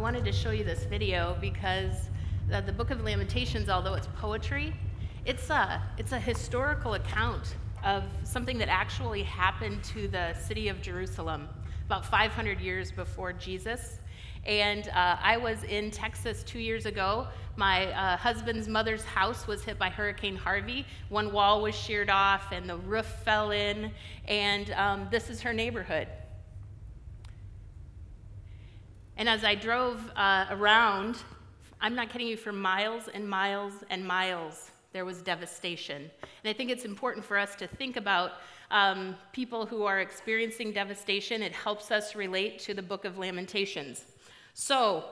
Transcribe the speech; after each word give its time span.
wanted 0.00 0.24
to 0.24 0.32
show 0.32 0.50
you 0.50 0.64
this 0.64 0.84
video 0.84 1.36
because 1.42 2.08
the, 2.48 2.62
the 2.62 2.72
Book 2.72 2.90
of 2.90 3.02
Lamentations, 3.04 3.68
although 3.68 3.92
it's 3.92 4.08
poetry, 4.16 4.74
it's 5.26 5.50
a, 5.50 5.82
it's 5.98 6.12
a 6.12 6.18
historical 6.18 6.94
account 6.94 7.54
of 7.84 8.04
something 8.24 8.56
that 8.56 8.70
actually 8.70 9.22
happened 9.22 9.84
to 9.84 10.08
the 10.08 10.32
city 10.32 10.68
of 10.68 10.80
Jerusalem 10.80 11.50
about 11.84 12.06
500 12.06 12.60
years 12.60 12.90
before 12.90 13.34
Jesus. 13.34 13.98
And 14.46 14.88
uh, 14.88 15.18
I 15.22 15.36
was 15.36 15.64
in 15.64 15.90
Texas 15.90 16.42
two 16.44 16.60
years 16.60 16.86
ago. 16.86 17.26
My 17.56 17.88
uh, 17.88 18.16
husband's 18.16 18.68
mother's 18.68 19.04
house 19.04 19.46
was 19.46 19.62
hit 19.62 19.78
by 19.78 19.90
Hurricane 19.90 20.36
Harvey. 20.36 20.86
One 21.10 21.30
wall 21.30 21.60
was 21.60 21.74
sheared 21.74 22.08
off, 22.08 22.52
and 22.52 22.66
the 22.66 22.78
roof 22.78 23.04
fell 23.04 23.50
in. 23.50 23.92
And 24.26 24.70
um, 24.70 25.08
this 25.10 25.28
is 25.28 25.42
her 25.42 25.52
neighborhood. 25.52 26.08
And 29.20 29.28
as 29.28 29.44
I 29.44 29.54
drove 29.54 30.00
uh, 30.16 30.46
around, 30.48 31.18
I'm 31.78 31.94
not 31.94 32.08
kidding 32.08 32.26
you, 32.26 32.38
for 32.38 32.52
miles 32.52 33.06
and 33.12 33.28
miles 33.28 33.74
and 33.90 34.02
miles, 34.02 34.70
there 34.94 35.04
was 35.04 35.20
devastation. 35.20 36.10
And 36.42 36.48
I 36.48 36.54
think 36.54 36.70
it's 36.70 36.86
important 36.86 37.22
for 37.22 37.36
us 37.36 37.54
to 37.56 37.66
think 37.66 37.98
about 37.98 38.32
um, 38.70 39.14
people 39.32 39.66
who 39.66 39.84
are 39.84 40.00
experiencing 40.00 40.72
devastation. 40.72 41.42
It 41.42 41.52
helps 41.52 41.90
us 41.90 42.14
relate 42.14 42.60
to 42.60 42.72
the 42.72 42.80
book 42.80 43.04
of 43.04 43.18
Lamentations. 43.18 44.06
So, 44.54 45.04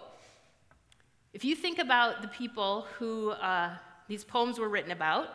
if 1.35 1.45
you 1.45 1.55
think 1.55 1.79
about 1.79 2.23
the 2.23 2.29
people 2.29 2.87
who 2.99 3.33
uh, 3.33 3.75
these 4.09 4.25
poems 4.25 4.59
were 4.59 4.71
written 4.71 4.93
about, 4.93 5.29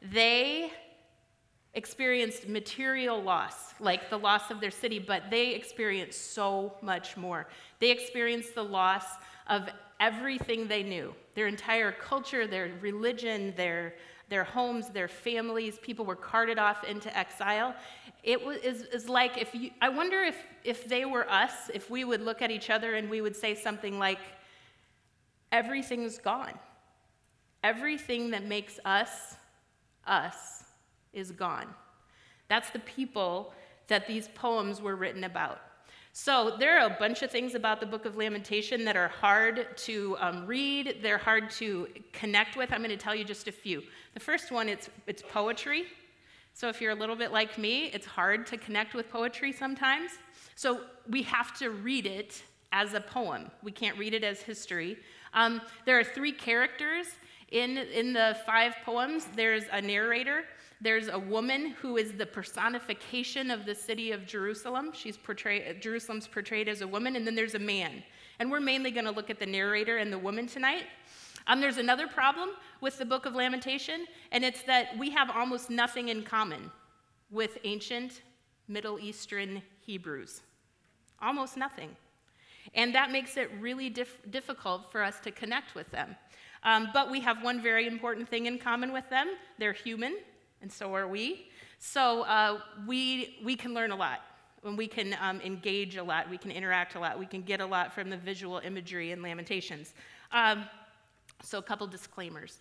they 0.00 0.72
experienced 1.74 2.48
material 2.48 3.20
loss, 3.20 3.74
like 3.80 4.08
the 4.08 4.18
loss 4.18 4.50
of 4.50 4.60
their 4.60 4.70
city, 4.70 4.98
but 4.98 5.24
they 5.30 5.54
experienced 5.54 6.32
so 6.32 6.74
much 6.80 7.16
more. 7.16 7.48
They 7.80 7.90
experienced 7.90 8.54
the 8.54 8.64
loss 8.64 9.04
of 9.48 9.68
everything 10.00 10.68
they 10.68 10.82
knew 10.82 11.14
their 11.34 11.46
entire 11.48 11.90
culture, 11.90 12.46
their 12.46 12.70
religion, 12.80 13.52
their, 13.56 13.94
their 14.28 14.44
homes, 14.44 14.88
their 14.90 15.08
families. 15.08 15.78
People 15.82 16.04
were 16.04 16.16
carted 16.16 16.58
off 16.58 16.84
into 16.84 17.16
exile. 17.16 17.74
It 18.22 18.44
was, 18.44 18.58
is, 18.58 18.82
is 18.82 19.08
like 19.08 19.36
if 19.36 19.52
you, 19.52 19.70
I 19.82 19.88
wonder 19.88 20.22
if, 20.22 20.36
if 20.62 20.88
they 20.88 21.04
were 21.04 21.28
us, 21.28 21.70
if 21.74 21.90
we 21.90 22.04
would 22.04 22.20
look 22.20 22.40
at 22.40 22.52
each 22.52 22.70
other 22.70 22.94
and 22.94 23.10
we 23.10 23.20
would 23.20 23.34
say 23.34 23.56
something 23.56 23.98
like, 23.98 24.20
everything's 25.50 26.18
gone. 26.18 26.58
Everything 27.64 28.30
that 28.30 28.44
makes 28.44 28.78
us 28.84 29.36
us 30.06 30.63
is 31.14 31.30
gone. 31.30 31.66
That's 32.48 32.70
the 32.70 32.80
people 32.80 33.52
that 33.88 34.06
these 34.06 34.28
poems 34.34 34.80
were 34.80 34.96
written 34.96 35.24
about. 35.24 35.60
So, 36.16 36.54
there 36.60 36.78
are 36.78 36.86
a 36.86 36.96
bunch 36.96 37.22
of 37.22 37.30
things 37.32 37.56
about 37.56 37.80
the 37.80 37.86
book 37.86 38.04
of 38.04 38.16
Lamentation 38.16 38.84
that 38.84 38.96
are 38.96 39.08
hard 39.08 39.76
to 39.78 40.16
um, 40.20 40.46
read, 40.46 40.98
they're 41.02 41.18
hard 41.18 41.50
to 41.52 41.88
connect 42.12 42.56
with. 42.56 42.72
I'm 42.72 42.78
going 42.78 42.90
to 42.90 42.96
tell 42.96 43.16
you 43.16 43.24
just 43.24 43.48
a 43.48 43.52
few. 43.52 43.82
The 44.14 44.20
first 44.20 44.52
one, 44.52 44.68
it's, 44.68 44.88
it's 45.08 45.24
poetry. 45.28 45.86
So, 46.52 46.68
if 46.68 46.80
you're 46.80 46.92
a 46.92 46.94
little 46.94 47.16
bit 47.16 47.32
like 47.32 47.58
me, 47.58 47.86
it's 47.86 48.06
hard 48.06 48.46
to 48.46 48.56
connect 48.56 48.94
with 48.94 49.10
poetry 49.10 49.50
sometimes. 49.50 50.12
So, 50.54 50.82
we 51.10 51.22
have 51.22 51.58
to 51.58 51.70
read 51.70 52.06
it 52.06 52.44
as 52.70 52.94
a 52.94 53.00
poem, 53.00 53.50
we 53.62 53.72
can't 53.72 53.98
read 53.98 54.14
it 54.14 54.22
as 54.22 54.40
history. 54.40 54.98
Um, 55.32 55.62
there 55.84 55.98
are 55.98 56.04
three 56.04 56.32
characters 56.32 57.06
in, 57.50 57.78
in 57.78 58.12
the 58.12 58.36
five 58.46 58.74
poems 58.84 59.26
there's 59.36 59.64
a 59.72 59.80
narrator, 59.80 60.44
there's 60.84 61.08
a 61.08 61.18
woman 61.18 61.70
who 61.80 61.96
is 61.96 62.12
the 62.12 62.26
personification 62.26 63.50
of 63.50 63.64
the 63.64 63.74
city 63.74 64.12
of 64.12 64.26
Jerusalem. 64.26 64.90
She's 64.92 65.16
portrayed, 65.16 65.80
Jerusalem's 65.80 66.28
portrayed 66.28 66.68
as 66.68 66.82
a 66.82 66.86
woman, 66.86 67.16
and 67.16 67.26
then 67.26 67.34
there's 67.34 67.54
a 67.54 67.58
man. 67.58 68.02
And 68.38 68.50
we're 68.50 68.60
mainly 68.60 68.90
going 68.90 69.06
to 69.06 69.10
look 69.10 69.30
at 69.30 69.38
the 69.38 69.46
narrator 69.46 69.96
and 69.96 70.12
the 70.12 70.18
woman 70.18 70.46
tonight. 70.46 70.82
Um, 71.46 71.62
there's 71.62 71.78
another 71.78 72.06
problem 72.06 72.50
with 72.82 72.98
the 72.98 73.04
book 73.06 73.24
of 73.24 73.34
Lamentation, 73.34 74.04
and 74.30 74.44
it's 74.44 74.62
that 74.64 74.96
we 74.98 75.08
have 75.10 75.30
almost 75.30 75.70
nothing 75.70 76.10
in 76.10 76.22
common 76.22 76.70
with 77.30 77.56
ancient 77.64 78.20
Middle 78.68 78.98
Eastern 78.98 79.62
Hebrews. 79.80 80.42
Almost 81.22 81.56
nothing. 81.56 81.96
And 82.74 82.94
that 82.94 83.10
makes 83.10 83.38
it 83.38 83.50
really 83.58 83.88
dif- 83.88 84.20
difficult 84.30 84.92
for 84.92 85.02
us 85.02 85.18
to 85.20 85.30
connect 85.30 85.74
with 85.74 85.90
them. 85.90 86.14
Um, 86.62 86.88
but 86.92 87.10
we 87.10 87.20
have 87.20 87.42
one 87.42 87.62
very 87.62 87.86
important 87.86 88.28
thing 88.28 88.46
in 88.46 88.58
common 88.58 88.92
with 88.92 89.08
them 89.08 89.28
they're 89.58 89.72
human, 89.72 90.16
and 90.64 90.72
so 90.72 90.94
are 90.94 91.06
we. 91.06 91.50
So 91.78 92.22
uh, 92.22 92.58
we, 92.86 93.36
we 93.44 93.54
can 93.54 93.74
learn 93.74 93.90
a 93.90 93.96
lot. 93.96 94.20
And 94.64 94.78
we 94.78 94.86
can 94.86 95.14
um, 95.20 95.42
engage 95.42 95.96
a 95.96 96.02
lot, 96.02 96.30
we 96.30 96.38
can 96.38 96.50
interact 96.50 96.94
a 96.94 96.98
lot, 96.98 97.18
we 97.18 97.26
can 97.26 97.42
get 97.42 97.60
a 97.60 97.66
lot 97.66 97.92
from 97.92 98.08
the 98.08 98.16
visual 98.16 98.62
imagery 98.64 99.12
and 99.12 99.22
Lamentations. 99.22 99.92
Um, 100.32 100.64
so, 101.42 101.58
a 101.58 101.62
couple 101.62 101.86
disclaimers. 101.86 102.60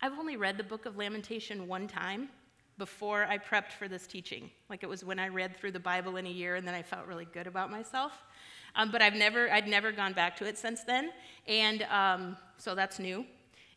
I've 0.00 0.14
only 0.18 0.38
read 0.38 0.56
the 0.56 0.64
book 0.64 0.86
of 0.86 0.96
Lamentation 0.96 1.68
one 1.68 1.88
time 1.88 2.30
before 2.78 3.24
I 3.24 3.36
prepped 3.36 3.72
for 3.72 3.86
this 3.86 4.06
teaching. 4.06 4.50
Like 4.70 4.82
it 4.82 4.88
was 4.88 5.04
when 5.04 5.18
I 5.18 5.28
read 5.28 5.54
through 5.54 5.72
the 5.72 5.80
Bible 5.80 6.16
in 6.16 6.26
a 6.26 6.30
year 6.30 6.56
and 6.56 6.66
then 6.66 6.74
I 6.74 6.82
felt 6.82 7.06
really 7.06 7.26
good 7.34 7.46
about 7.46 7.70
myself. 7.70 8.12
Um, 8.76 8.90
but 8.90 9.02
I've 9.02 9.14
never, 9.14 9.52
I'd 9.52 9.68
never 9.68 9.92
gone 9.92 10.14
back 10.14 10.38
to 10.38 10.46
it 10.46 10.56
since 10.56 10.84
then. 10.84 11.10
And 11.46 11.82
um, 11.82 12.38
so 12.56 12.74
that's 12.74 12.98
new. 12.98 13.26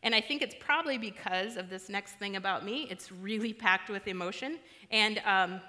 And 0.06 0.14
I 0.14 0.20
think 0.20 0.40
it's 0.40 0.54
probably 0.60 0.98
because 0.98 1.56
of 1.56 1.68
this 1.68 1.88
next 1.88 2.12
thing 2.12 2.36
about 2.36 2.64
me. 2.64 2.86
It's 2.88 3.10
really 3.10 3.52
packed 3.52 3.90
with 3.90 4.06
emotion. 4.06 4.60
And 4.92 5.20
um, 5.26 5.60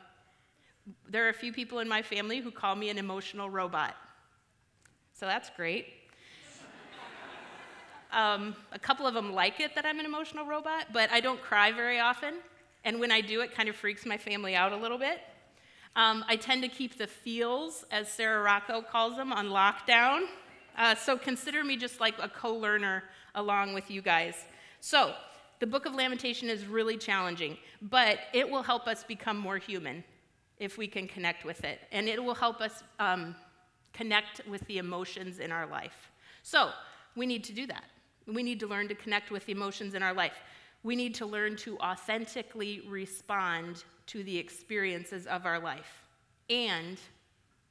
there 1.09 1.25
are 1.25 1.29
a 1.29 1.33
few 1.33 1.51
people 1.51 1.79
in 1.79 1.87
my 1.87 2.03
family 2.03 2.39
who 2.39 2.51
call 2.51 2.75
me 2.75 2.89
an 2.89 2.99
emotional 2.99 3.49
robot. 3.49 3.95
So 5.13 5.25
that's 5.25 5.49
great. 5.57 5.87
Um, 8.09 8.55
a 8.71 8.79
couple 8.79 9.05
of 9.05 9.13
them 9.13 9.33
like 9.33 9.59
it 9.59 9.75
that 9.75 9.85
I'm 9.85 9.99
an 9.99 10.05
emotional 10.05 10.45
robot, 10.45 10.93
but 10.93 11.11
I 11.11 11.19
don't 11.19 11.41
cry 11.41 11.73
very 11.73 11.99
often. 11.99 12.35
And 12.85 13.01
when 13.01 13.11
I 13.11 13.19
do, 13.19 13.41
it 13.41 13.53
kind 13.53 13.67
of 13.67 13.75
freaks 13.75 14.05
my 14.05 14.17
family 14.17 14.55
out 14.55 14.71
a 14.71 14.77
little 14.77 14.97
bit. 14.97 15.19
Um, 15.97 16.23
I 16.29 16.37
tend 16.37 16.61
to 16.61 16.69
keep 16.69 16.97
the 16.97 17.05
feels, 17.05 17.83
as 17.91 18.07
Sarah 18.07 18.41
Rocco 18.41 18.81
calls 18.81 19.17
them, 19.17 19.33
on 19.33 19.47
lockdown. 19.47 20.21
Uh, 20.77 20.95
so 20.95 21.17
consider 21.17 21.65
me 21.65 21.75
just 21.75 21.99
like 21.99 22.15
a 22.21 22.29
co 22.29 22.53
learner 22.53 23.03
along 23.37 23.73
with 23.73 23.89
you 23.89 24.01
guys. 24.01 24.35
So, 24.81 25.13
the 25.59 25.65
book 25.65 25.85
of 25.85 25.95
Lamentation 25.95 26.49
is 26.49 26.65
really 26.67 26.97
challenging, 26.97 27.57
but 27.81 28.19
it 28.33 28.47
will 28.47 28.61
help 28.61 28.87
us 28.87 29.03
become 29.03 29.37
more 29.37 29.57
human 29.57 30.03
if 30.59 30.77
we 30.77 30.87
can 30.87 31.07
connect 31.07 31.45
with 31.45 31.63
it. 31.63 31.79
And 31.91 32.07
it 32.07 32.23
will 32.23 32.35
help 32.35 32.61
us 32.61 32.83
um, 32.99 33.35
connect 33.93 34.41
with 34.47 34.61
the 34.67 34.77
emotions 34.77 35.39
in 35.39 35.51
our 35.51 35.65
life. 35.65 36.11
So, 36.43 36.71
we 37.15 37.25
need 37.25 37.43
to 37.45 37.53
do 37.53 37.65
that. 37.67 37.85
We 38.27 38.43
need 38.43 38.59
to 38.59 38.67
learn 38.67 38.87
to 38.89 38.95
connect 38.95 39.31
with 39.31 39.45
the 39.45 39.53
emotions 39.53 39.93
in 39.93 40.03
our 40.03 40.13
life. 40.13 40.39
We 40.83 40.95
need 40.95 41.15
to 41.15 41.25
learn 41.25 41.55
to 41.57 41.77
authentically 41.79 42.81
respond 42.87 43.83
to 44.07 44.23
the 44.23 44.37
experiences 44.37 45.25
of 45.25 45.45
our 45.45 45.59
life. 45.59 46.03
And 46.49 46.97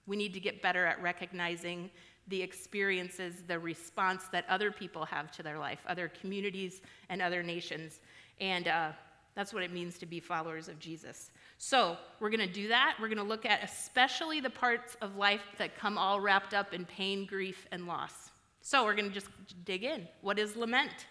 we 0.07 0.17
need 0.17 0.35
to 0.35 0.41
get 0.41 0.63
better 0.63 0.85
at 0.87 1.01
recognizing 1.03 1.91
the 2.29 2.43
experiences, 2.43 3.43
the 3.47 3.59
response 3.59 4.25
that 4.33 4.45
other 4.49 4.71
people 4.71 5.05
have 5.05 5.31
to 5.33 5.43
their 5.43 5.59
life, 5.59 5.81
other 5.87 6.11
communities 6.21 6.83
and 7.09 7.23
other 7.23 7.43
nations. 7.43 8.01
And 8.41 8.69
uh, 8.69 8.93
that's 9.35 9.53
what 9.53 9.63
it 9.63 9.73
means 9.73 9.99
to 9.99 10.07
be 10.07 10.19
followers 10.19 10.69
of 10.69 10.79
Jesus. 10.79 11.31
So, 11.59 11.97
we're 12.21 12.31
going 12.31 12.47
to 12.47 12.53
do 12.53 12.69
that. 12.69 12.97
We're 13.01 13.09
going 13.09 13.19
to 13.19 13.25
look 13.25 13.47
at 13.47 13.63
especially 13.63 14.41
the 14.41 14.51
parts 14.51 14.97
of 15.01 15.17
life 15.17 15.43
that 15.59 15.77
come 15.77 15.97
all 15.97 16.21
wrapped 16.21 16.53
up 16.53 16.75
in 16.75 16.85
pain, 16.85 17.25
grief, 17.25 17.67
and 17.71 17.87
loss. 17.87 18.31
So, 18.61 18.85
we're 18.85 18.95
going 18.95 19.09
to 19.09 19.15
just 19.15 19.29
dig 19.65 19.85
in. 19.85 20.07
What 20.21 20.39
is 20.39 20.57
lament? 20.57 21.07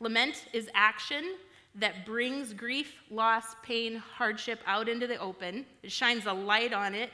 Lament 0.00 0.44
is 0.52 0.68
action 0.74 1.34
that 1.74 2.06
brings 2.06 2.52
grief, 2.52 2.94
loss, 3.10 3.56
pain, 3.62 3.96
hardship 3.96 4.60
out 4.66 4.88
into 4.88 5.06
the 5.06 5.18
open. 5.18 5.66
It 5.82 5.90
shines 5.90 6.26
a 6.26 6.32
light 6.32 6.72
on 6.72 6.94
it 6.94 7.10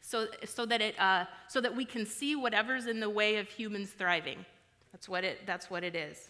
so, 0.00 0.26
so, 0.44 0.66
that, 0.66 0.80
it, 0.80 0.98
uh, 0.98 1.26
so 1.48 1.60
that 1.60 1.74
we 1.74 1.84
can 1.84 2.06
see 2.06 2.34
whatever's 2.36 2.86
in 2.86 3.00
the 3.00 3.10
way 3.10 3.36
of 3.36 3.48
humans 3.48 3.90
thriving. 3.90 4.44
That's 4.92 5.08
what, 5.08 5.24
it, 5.24 5.46
that's 5.46 5.70
what 5.70 5.84
it 5.84 5.94
is. 5.94 6.28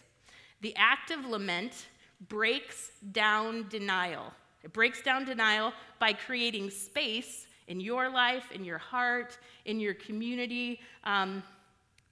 The 0.61 0.75
act 0.75 1.11
of 1.11 1.25
lament 1.25 1.87
breaks 2.27 2.91
down 3.11 3.67
denial. 3.69 4.31
It 4.63 4.73
breaks 4.73 5.01
down 5.01 5.25
denial 5.25 5.73
by 5.99 6.13
creating 6.13 6.69
space 6.69 7.47
in 7.67 7.79
your 7.79 8.09
life, 8.09 8.51
in 8.51 8.63
your 8.63 8.77
heart, 8.77 9.37
in 9.65 9.79
your 9.79 9.93
community, 9.93 10.79
um, 11.03 11.41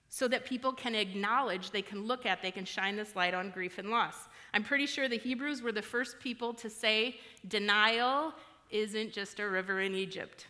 so 0.08 0.28
that 0.28 0.46
people 0.46 0.74
can 0.74 0.96
acknowledge, 0.96 1.70
they 1.70 1.84
can 1.84 2.06
look 2.08 2.26
at, 2.26 2.42
they 2.42 2.50
can 2.50 2.66
shine 2.66 2.96
this 2.96 3.16
light 3.16 3.36
on 3.36 3.52
grief 3.52 3.78
and 3.78 3.90
loss. 3.90 4.16
I'm 4.54 4.64
pretty 4.64 4.88
sure 4.88 5.08
the 5.08 5.18
Hebrews 5.18 5.62
were 5.62 5.72
the 5.72 5.84
first 5.84 6.20
people 6.20 6.54
to 6.56 6.70
say 6.70 7.18
denial 7.48 8.34
isn't 8.72 9.14
just 9.14 9.40
a 9.40 9.48
river 9.48 9.82
in 9.82 9.94
Egypt 9.94 10.48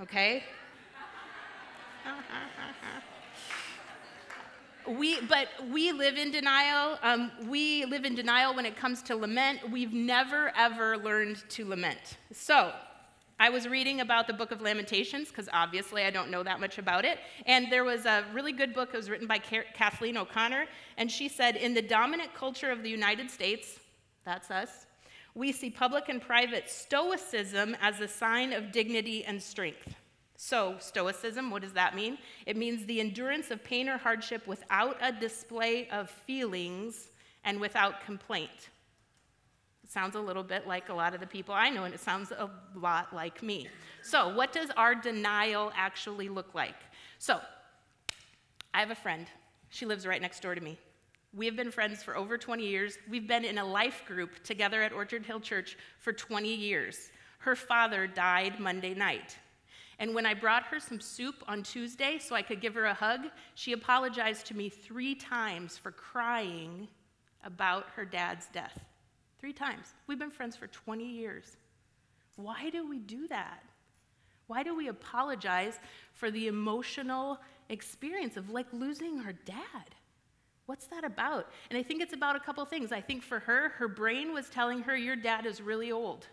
okay? 0.00 0.44
we, 4.88 5.20
but 5.22 5.48
we 5.70 5.92
live 5.92 6.16
in 6.16 6.30
denial. 6.30 6.98
Um, 7.02 7.30
we 7.46 7.84
live 7.84 8.04
in 8.04 8.14
denial 8.14 8.54
when 8.54 8.66
it 8.66 8.76
comes 8.76 9.02
to 9.02 9.16
lament. 9.16 9.70
We've 9.70 9.92
never, 9.92 10.52
ever 10.56 10.96
learned 10.96 11.44
to 11.50 11.64
lament. 11.66 12.16
So, 12.32 12.72
I 13.40 13.50
was 13.50 13.68
reading 13.68 14.00
about 14.00 14.26
the 14.26 14.32
book 14.32 14.50
of 14.50 14.60
Lamentations 14.60 15.28
because 15.28 15.48
obviously 15.52 16.02
I 16.02 16.10
don't 16.10 16.28
know 16.28 16.42
that 16.42 16.58
much 16.58 16.78
about 16.78 17.04
it. 17.04 17.18
And 17.46 17.70
there 17.70 17.84
was 17.84 18.04
a 18.04 18.24
really 18.32 18.50
good 18.50 18.74
book 18.74 18.90
that 18.90 18.96
was 18.96 19.08
written 19.08 19.28
by 19.28 19.38
Kathleen 19.38 20.16
O'Connor. 20.16 20.66
And 20.96 21.10
she 21.10 21.28
said, 21.28 21.54
In 21.54 21.72
the 21.72 21.82
dominant 21.82 22.34
culture 22.34 22.72
of 22.72 22.82
the 22.82 22.90
United 22.90 23.30
States, 23.30 23.78
that's 24.24 24.50
us, 24.50 24.86
we 25.38 25.52
see 25.52 25.70
public 25.70 26.08
and 26.08 26.20
private 26.20 26.68
stoicism 26.68 27.76
as 27.80 28.00
a 28.00 28.08
sign 28.08 28.52
of 28.52 28.72
dignity 28.72 29.24
and 29.24 29.40
strength. 29.40 29.94
So, 30.36 30.74
stoicism, 30.80 31.52
what 31.52 31.62
does 31.62 31.74
that 31.74 31.94
mean? 31.94 32.18
It 32.44 32.56
means 32.56 32.84
the 32.84 32.98
endurance 32.98 33.52
of 33.52 33.62
pain 33.62 33.88
or 33.88 33.98
hardship 33.98 34.48
without 34.48 34.96
a 35.00 35.12
display 35.12 35.88
of 35.90 36.10
feelings 36.10 37.10
and 37.44 37.60
without 37.60 38.04
complaint. 38.04 38.70
It 39.84 39.90
sounds 39.90 40.16
a 40.16 40.20
little 40.20 40.42
bit 40.42 40.66
like 40.66 40.88
a 40.88 40.94
lot 40.94 41.14
of 41.14 41.20
the 41.20 41.26
people 41.26 41.54
I 41.54 41.70
know, 41.70 41.84
and 41.84 41.94
it 41.94 42.00
sounds 42.00 42.32
a 42.32 42.50
lot 42.74 43.14
like 43.14 43.40
me. 43.40 43.68
So, 44.02 44.34
what 44.34 44.52
does 44.52 44.70
our 44.76 44.96
denial 44.96 45.70
actually 45.76 46.28
look 46.28 46.52
like? 46.52 46.76
So, 47.20 47.40
I 48.74 48.80
have 48.80 48.90
a 48.90 48.96
friend. 48.96 49.28
She 49.70 49.86
lives 49.86 50.04
right 50.04 50.20
next 50.20 50.40
door 50.42 50.56
to 50.56 50.60
me. 50.60 50.78
We 51.38 51.46
have 51.46 51.54
been 51.54 51.70
friends 51.70 52.02
for 52.02 52.16
over 52.16 52.36
20 52.36 52.66
years. 52.66 52.98
We've 53.08 53.28
been 53.28 53.44
in 53.44 53.58
a 53.58 53.64
life 53.64 54.02
group 54.08 54.42
together 54.42 54.82
at 54.82 54.92
Orchard 54.92 55.24
Hill 55.24 55.38
Church 55.38 55.78
for 56.00 56.12
20 56.12 56.52
years. 56.52 57.12
Her 57.38 57.54
father 57.54 58.08
died 58.08 58.58
Monday 58.58 58.92
night. 58.92 59.38
And 60.00 60.16
when 60.16 60.26
I 60.26 60.34
brought 60.34 60.64
her 60.64 60.80
some 60.80 61.00
soup 61.00 61.36
on 61.46 61.62
Tuesday 61.62 62.18
so 62.18 62.34
I 62.34 62.42
could 62.42 62.60
give 62.60 62.74
her 62.74 62.86
a 62.86 62.94
hug, 62.94 63.20
she 63.54 63.70
apologized 63.70 64.46
to 64.46 64.56
me 64.56 64.68
three 64.68 65.14
times 65.14 65.78
for 65.78 65.92
crying 65.92 66.88
about 67.44 67.86
her 67.94 68.04
dad's 68.04 68.46
death. 68.46 68.84
Three 69.38 69.52
times. 69.52 69.94
We've 70.08 70.18
been 70.18 70.32
friends 70.32 70.56
for 70.56 70.66
20 70.66 71.04
years. 71.04 71.56
Why 72.34 72.68
do 72.70 72.88
we 72.88 72.98
do 72.98 73.28
that? 73.28 73.62
Why 74.48 74.64
do 74.64 74.74
we 74.74 74.88
apologize 74.88 75.78
for 76.14 76.32
the 76.32 76.48
emotional 76.48 77.38
experience 77.68 78.36
of 78.36 78.50
like 78.50 78.66
losing 78.72 79.20
our 79.20 79.34
dad? 79.44 79.94
What's 80.68 80.86
that 80.88 81.02
about? 81.02 81.46
And 81.70 81.78
I 81.78 81.82
think 81.82 82.02
it's 82.02 82.12
about 82.12 82.36
a 82.36 82.40
couple 82.40 82.62
things. 82.66 82.92
I 82.92 83.00
think 83.00 83.22
for 83.22 83.38
her, 83.38 83.70
her 83.78 83.88
brain 83.88 84.34
was 84.34 84.50
telling 84.50 84.82
her, 84.82 84.94
Your 84.94 85.16
dad 85.16 85.46
is 85.46 85.62
really 85.62 85.90
old. 85.90 86.26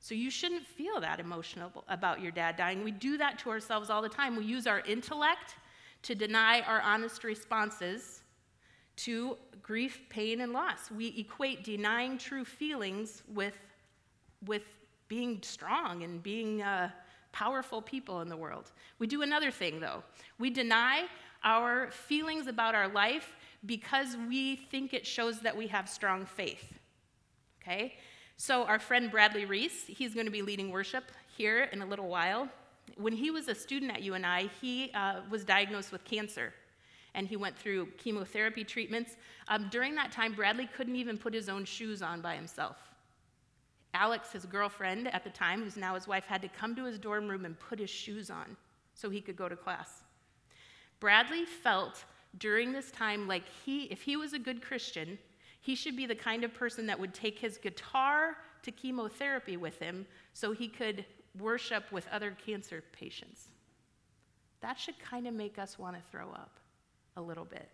So 0.00 0.14
you 0.14 0.30
shouldn't 0.30 0.66
feel 0.66 1.00
that 1.00 1.18
emotional 1.18 1.72
about 1.88 2.20
your 2.20 2.30
dad 2.30 2.58
dying. 2.58 2.84
We 2.84 2.90
do 2.90 3.16
that 3.16 3.38
to 3.38 3.48
ourselves 3.48 3.88
all 3.88 4.02
the 4.02 4.08
time. 4.10 4.36
We 4.36 4.44
use 4.44 4.66
our 4.66 4.80
intellect 4.80 5.54
to 6.02 6.14
deny 6.14 6.60
our 6.60 6.82
honest 6.82 7.24
responses 7.24 8.20
to 8.96 9.38
grief, 9.62 10.02
pain, 10.10 10.42
and 10.42 10.52
loss. 10.52 10.90
We 10.90 11.14
equate 11.16 11.64
denying 11.64 12.18
true 12.18 12.44
feelings 12.44 13.22
with, 13.32 13.54
with 14.44 14.64
being 15.08 15.38
strong 15.40 16.02
and 16.02 16.22
being 16.22 16.60
uh, 16.60 16.90
powerful 17.32 17.80
people 17.80 18.20
in 18.20 18.28
the 18.28 18.36
world. 18.36 18.72
We 18.98 19.06
do 19.06 19.22
another 19.22 19.50
thing, 19.50 19.80
though. 19.80 20.02
We 20.38 20.50
deny 20.50 21.06
our 21.44 21.90
feelings 21.90 22.46
about 22.46 22.74
our 22.74 22.88
life 22.88 23.34
because 23.64 24.16
we 24.28 24.56
think 24.56 24.92
it 24.92 25.06
shows 25.06 25.40
that 25.40 25.56
we 25.56 25.68
have 25.68 25.88
strong 25.88 26.26
faith. 26.26 26.78
Okay? 27.62 27.94
So, 28.36 28.64
our 28.64 28.78
friend 28.78 29.10
Bradley 29.10 29.44
Reese, 29.44 29.84
he's 29.86 30.14
going 30.14 30.26
to 30.26 30.32
be 30.32 30.42
leading 30.42 30.70
worship 30.70 31.04
here 31.36 31.68
in 31.72 31.82
a 31.82 31.86
little 31.86 32.08
while. 32.08 32.48
When 32.96 33.12
he 33.12 33.30
was 33.30 33.48
a 33.48 33.54
student 33.54 33.92
at 33.92 34.02
UNI, 34.02 34.50
he 34.60 34.90
uh, 34.94 35.20
was 35.30 35.44
diagnosed 35.44 35.92
with 35.92 36.04
cancer 36.04 36.52
and 37.14 37.28
he 37.28 37.36
went 37.36 37.56
through 37.56 37.86
chemotherapy 37.98 38.64
treatments. 38.64 39.16
Um, 39.48 39.68
during 39.70 39.94
that 39.96 40.12
time, 40.12 40.32
Bradley 40.32 40.68
couldn't 40.76 40.96
even 40.96 41.18
put 41.18 41.34
his 41.34 41.48
own 41.48 41.64
shoes 41.64 42.02
on 42.02 42.20
by 42.20 42.34
himself. 42.34 42.76
Alex, 43.94 44.32
his 44.32 44.46
girlfriend 44.46 45.12
at 45.12 45.22
the 45.22 45.30
time, 45.30 45.62
who's 45.62 45.76
now 45.76 45.94
his 45.94 46.08
wife, 46.08 46.24
had 46.24 46.40
to 46.42 46.48
come 46.48 46.74
to 46.74 46.84
his 46.84 46.98
dorm 46.98 47.28
room 47.28 47.44
and 47.44 47.58
put 47.58 47.78
his 47.78 47.90
shoes 47.90 48.30
on 48.30 48.56
so 48.94 49.10
he 49.10 49.20
could 49.20 49.36
go 49.36 49.48
to 49.48 49.56
class. 49.56 50.02
Bradley 51.02 51.44
felt 51.44 52.04
during 52.38 52.70
this 52.72 52.92
time 52.92 53.26
like 53.26 53.42
he, 53.66 53.86
if 53.86 54.02
he 54.02 54.16
was 54.16 54.34
a 54.34 54.38
good 54.38 54.62
Christian, 54.62 55.18
he 55.60 55.74
should 55.74 55.96
be 55.96 56.06
the 56.06 56.14
kind 56.14 56.44
of 56.44 56.54
person 56.54 56.86
that 56.86 57.00
would 57.00 57.12
take 57.12 57.40
his 57.40 57.58
guitar 57.58 58.36
to 58.62 58.70
chemotherapy 58.70 59.56
with 59.56 59.76
him 59.80 60.06
so 60.32 60.52
he 60.52 60.68
could 60.68 61.04
worship 61.40 61.90
with 61.90 62.06
other 62.12 62.36
cancer 62.46 62.84
patients. 62.92 63.48
That 64.60 64.78
should 64.78 64.94
kind 65.00 65.26
of 65.26 65.34
make 65.34 65.58
us 65.58 65.76
want 65.76 65.96
to 65.96 66.02
throw 66.12 66.30
up 66.30 66.60
a 67.16 67.20
little 67.20 67.46
bit. 67.46 67.68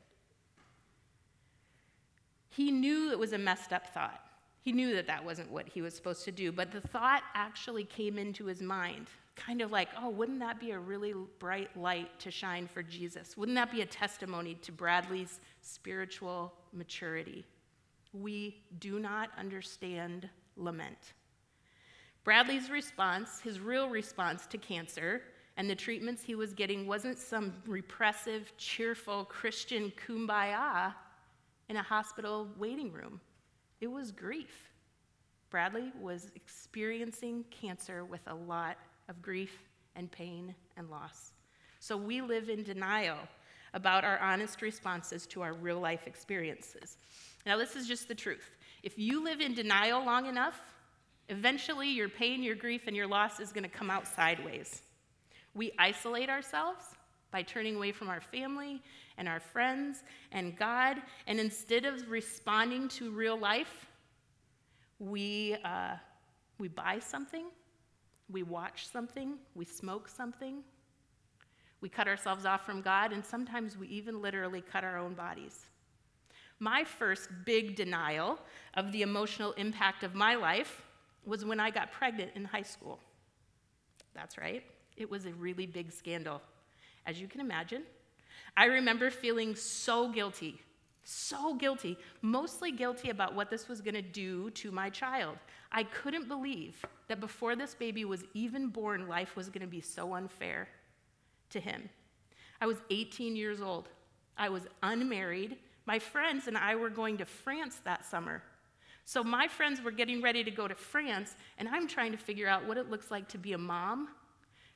He 2.49 2.71
knew 2.71 3.11
it 3.11 3.19
was 3.19 3.35
a 3.35 3.39
messed 3.39 3.75
up 3.75 3.93
thought. 3.93 4.23
He 4.63 4.73
knew 4.73 4.95
that 4.95 5.07
that 5.07 5.23
wasn't 5.23 5.51
what 5.51 5.69
he 5.69 5.83
was 5.83 5.95
supposed 5.95 6.25
to 6.25 6.33
do, 6.33 6.51
but 6.51 6.73
the 6.73 6.81
thought 6.81 7.25
actually 7.35 7.85
came 7.85 8.17
into 8.17 8.47
his 8.47 8.63
mind, 8.63 9.09
kind 9.39 9.63
of 9.63 9.71
like, 9.71 9.89
oh, 10.01 10.11
wouldn't 10.11 10.41
that 10.41 10.61
be 10.61 10.73
a 10.73 10.79
really 10.79 11.15
bright 11.39 11.75
light 11.77 12.19
to 12.21 12.31
shine 12.31 12.67
for 12.67 12.83
Jesus? 12.83 13.37
Wouldn't 13.37 13.57
that 13.57 13.71
be 13.71 13.83
a 13.83 13.87
testimony 13.87 14.55
to 14.57 14.73
Bradley's 14.73 15.41
spiritual 15.63 16.53
maturity? 16.73 17.45
We 18.13 18.63
do 18.81 18.99
not 18.99 19.31
understand 19.39 20.29
lament. 20.57 21.15
Bradley's 22.25 22.71
response, 22.71 23.41
his 23.41 23.61
real 23.61 23.89
response 23.89 24.47
to 24.49 24.59
cancer, 24.59 25.23
and 25.57 25.69
the 25.69 25.75
treatments 25.75 26.23
he 26.23 26.35
was 26.35 26.53
getting 26.53 26.87
wasn't 26.87 27.19
some 27.19 27.55
repressive, 27.67 28.53
cheerful 28.59 29.25
Christian 29.25 29.93
kumbaya 30.07 30.95
in 31.69 31.77
a 31.77 31.83
hospital 31.83 32.49
waiting 32.59 32.93
room. 32.93 33.21
It 33.81 33.87
was 33.87 34.11
grief. 34.13 34.71
Bradley 35.51 35.93
was 36.01 36.31
experiencing 36.35 37.45
cancer 37.51 38.05
with 38.05 38.21
a 38.27 38.35
lot 38.35 38.77
of 39.09 39.23
grief 39.23 39.53
and 39.97 40.11
pain 40.11 40.55
and 40.77 40.91
loss. 40.91 41.33
So 41.81 41.97
we 41.97 42.21
live 42.21 42.49
in 42.49 42.63
denial 42.63 43.19
about 43.75 44.05
our 44.05 44.19
honest 44.19 44.63
responses 44.63 45.27
to 45.29 45.43
our 45.43 45.53
real 45.53 45.81
life 45.81 46.07
experiences. 46.07 46.97
Now, 47.47 47.57
this 47.57 47.77
is 47.77 47.87
just 47.87 48.09
the 48.09 48.15
truth. 48.15 48.57
If 48.83 48.99
you 48.99 49.23
live 49.23 49.41
in 49.41 49.55
denial 49.55 50.05
long 50.05 50.27
enough, 50.27 50.61
eventually 51.29 51.89
your 51.89 52.09
pain, 52.09 52.43
your 52.43 52.55
grief, 52.55 52.83
and 52.87 52.97
your 52.97 53.07
loss 53.07 53.41
is 53.41 53.53
going 53.53 53.65
to 53.65 53.69
come 53.69 53.91
out 53.91 54.07
sideways. 54.07 54.83
We 55.55 55.73
isolate 55.79 56.31
ourselves 56.31 56.85
by 57.31 57.43
turning 57.43 57.77
away 57.77 57.93
from 57.93 58.09
our 58.09 58.21
family 58.21 58.83
and 59.19 59.29
our 59.29 59.41
friends 59.41 60.03
and 60.33 60.57
God, 60.57 60.97
and 61.27 61.39
instead 61.39 61.85
of 61.85 62.09
responding 62.11 62.89
to 62.91 63.11
real 63.11 63.39
life, 63.39 63.87
we, 64.99 65.57
uh, 65.65 65.97
we 66.59 66.69
buy 66.69 66.99
something, 67.01 67.47
we 68.31 68.43
watch 68.43 68.87
something, 68.89 69.35
we 69.55 69.65
smoke 69.65 70.09
something, 70.09 70.63
we 71.81 71.89
cut 71.89 72.09
ourselves 72.09 72.45
off 72.45 72.67
from 72.67 72.83
God, 72.83 73.13
and 73.13 73.25
sometimes 73.25 73.77
we 73.77 73.87
even 73.89 74.21
literally 74.21 74.61
cut 74.61 74.85
our 74.85 74.99
own 74.99 75.15
bodies. 75.15 75.67
My 76.59 76.83
first 76.85 77.29
big 77.45 77.77
denial 77.77 78.39
of 78.75 78.91
the 78.91 79.03
emotional 79.03 79.53
impact 79.53 80.03
of 80.03 80.15
my 80.15 80.35
life 80.35 80.83
was 81.25 81.45
when 81.45 81.61
I 81.61 81.71
got 81.71 81.93
pregnant 81.93 82.33
in 82.35 82.45
high 82.45 82.63
school. 82.63 82.99
That's 84.15 84.37
right. 84.37 84.65
It 84.97 85.09
was 85.09 85.27
a 85.27 85.33
really 85.35 85.67
big 85.67 85.93
scandal, 85.93 86.43
as 87.07 87.21
you 87.21 87.29
can 87.29 87.41
imagine. 87.41 87.85
I 88.57 88.65
remember 88.65 89.11
feeling 89.11 89.55
so 89.55 90.09
guilty, 90.09 90.61
so 91.05 91.55
guilty, 91.55 91.97
mostly 92.23 92.73
guilty 92.73 93.11
about 93.11 93.37
what 93.37 93.51
this 93.51 93.69
was 93.69 93.81
to 93.95 94.03
do 94.03 94.51
to 94.51 94.73
my 94.73 94.91
child. 94.91 95.37
I 95.71 95.85
couldn't 95.85 96.27
believe 96.27 96.85
that 97.09 97.21
before 97.21 97.57
this 97.57 97.75
baby 97.75 98.05
was 98.05 98.25
even 98.35 98.69
born, 98.69 99.09
life 99.09 99.35
was 99.35 99.49
going 99.49 99.63
to 99.63 99.67
be 99.67 99.81
so 99.81 100.15
unfair 100.15 100.69
to 101.51 101.61
him. 101.61 101.89
I 102.61 102.67
was 102.67 102.79
18 102.91 103.35
years 103.35 103.61
old. 103.61 103.89
I 104.37 104.49
was 104.49 104.67
unmarried. 104.83 105.57
My 105.87 105.99
friends 105.99 106.47
and 106.47 106.57
I 106.57 106.77
were 106.77 106.91
going 106.91 107.17
to 107.19 107.25
France 107.25 107.81
that 107.85 108.05
summer. 108.05 108.43
So 109.05 109.25
my 109.25 109.49
friends 109.49 109.81
were 109.81 109.91
getting 109.91 110.21
ready 110.21 110.45
to 110.45 110.51
go 110.51 110.69
to 110.69 110.75
France, 110.75 111.35
and 111.57 111.67
I'm 111.67 111.89
trying 111.89 112.13
to 112.13 112.19
figure 112.19 112.47
out 112.47 112.67
what 112.67 112.77
it 112.77 112.91
looks 112.91 113.11
like 113.11 113.27
to 113.29 113.39
be 113.39 113.55
a 113.55 113.59
mom 113.59 114.09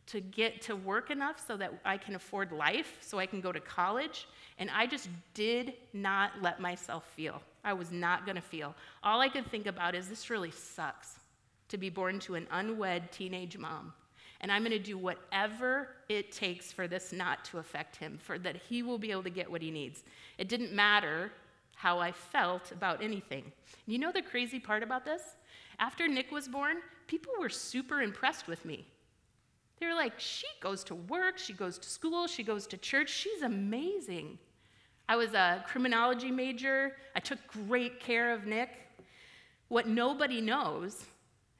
to 0.06 0.20
get 0.20 0.62
to 0.62 0.74
work 0.74 1.10
enough 1.10 1.44
so 1.46 1.56
that 1.56 1.72
I 1.84 1.96
can 1.96 2.14
afford 2.16 2.50
life, 2.50 2.96
so 3.00 3.18
I 3.18 3.26
can 3.26 3.40
go 3.40 3.52
to 3.52 3.60
college. 3.60 4.26
And 4.58 4.70
I 4.70 4.86
just 4.86 5.08
did 5.34 5.74
not 5.92 6.32
let 6.40 6.60
myself 6.60 7.04
feel. 7.14 7.40
I 7.62 7.72
was 7.72 7.92
not 7.92 8.24
going 8.24 8.36
to 8.36 8.42
feel. 8.42 8.74
All 9.02 9.20
I 9.20 9.28
could 9.28 9.46
think 9.50 9.66
about 9.66 9.94
is 9.94 10.08
this 10.08 10.28
really 10.30 10.50
sucks 10.50 11.20
to 11.72 11.78
be 11.78 11.88
born 11.88 12.18
to 12.20 12.34
an 12.34 12.46
unwed 12.50 13.10
teenage 13.10 13.56
mom. 13.56 13.94
And 14.42 14.52
I'm 14.52 14.60
going 14.60 14.72
to 14.72 14.78
do 14.78 14.98
whatever 14.98 15.88
it 16.10 16.30
takes 16.30 16.70
for 16.70 16.86
this 16.86 17.12
not 17.12 17.46
to 17.46 17.58
affect 17.58 17.96
him, 17.96 18.18
for 18.20 18.38
that 18.40 18.56
he 18.56 18.82
will 18.82 18.98
be 18.98 19.10
able 19.10 19.22
to 19.22 19.30
get 19.30 19.50
what 19.50 19.62
he 19.62 19.70
needs. 19.70 20.04
It 20.36 20.50
didn't 20.50 20.74
matter 20.74 21.32
how 21.74 21.98
I 21.98 22.12
felt 22.12 22.72
about 22.72 23.02
anything. 23.02 23.50
You 23.86 23.98
know 23.98 24.12
the 24.12 24.20
crazy 24.20 24.60
part 24.60 24.82
about 24.82 25.06
this? 25.06 25.22
After 25.78 26.06
Nick 26.06 26.30
was 26.30 26.46
born, 26.46 26.76
people 27.06 27.32
were 27.40 27.48
super 27.48 28.02
impressed 28.02 28.46
with 28.46 28.66
me. 28.66 28.86
They 29.80 29.86
were 29.86 29.94
like, 29.94 30.20
she 30.20 30.46
goes 30.60 30.84
to 30.84 30.94
work, 30.94 31.38
she 31.38 31.54
goes 31.54 31.78
to 31.78 31.88
school, 31.88 32.26
she 32.26 32.42
goes 32.42 32.66
to 32.66 32.76
church, 32.76 33.08
she's 33.08 33.40
amazing. 33.40 34.38
I 35.08 35.16
was 35.16 35.32
a 35.32 35.64
criminology 35.66 36.30
major, 36.30 36.96
I 37.16 37.20
took 37.20 37.38
great 37.46 37.98
care 37.98 38.34
of 38.34 38.44
Nick. 38.44 38.68
What 39.68 39.88
nobody 39.88 40.42
knows 40.42 41.06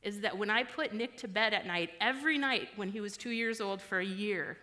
is 0.02 0.21
that 0.21 0.37
when 0.37 0.50
I 0.50 0.64
put 0.64 0.92
Nick 0.92 1.16
to 1.18 1.28
bed 1.28 1.54
at 1.54 1.66
night, 1.66 1.90
every 2.00 2.37
night 2.37 2.68
when 2.76 2.88
he 2.88 3.00
was 3.00 3.16
two 3.16 3.30
years 3.30 3.61
old 3.61 3.80
for 3.80 4.00
a 4.00 4.04
year, 4.04 4.59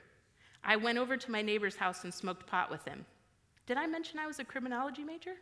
I 0.63 0.75
went 0.75 0.97
over 0.97 1.15
to 1.15 1.31
my 1.31 1.41
neighbor's 1.41 1.77
house 1.77 2.03
and 2.03 2.13
smoked 2.13 2.45
pot 2.45 2.69
with 2.69 2.83
him. 2.85 3.05
Did 3.65 3.77
I 3.77 3.87
mention 3.87 4.19
I 4.19 4.27
was 4.27 4.39
a 4.39 4.43
criminology 4.43 5.03
major? 5.03 5.35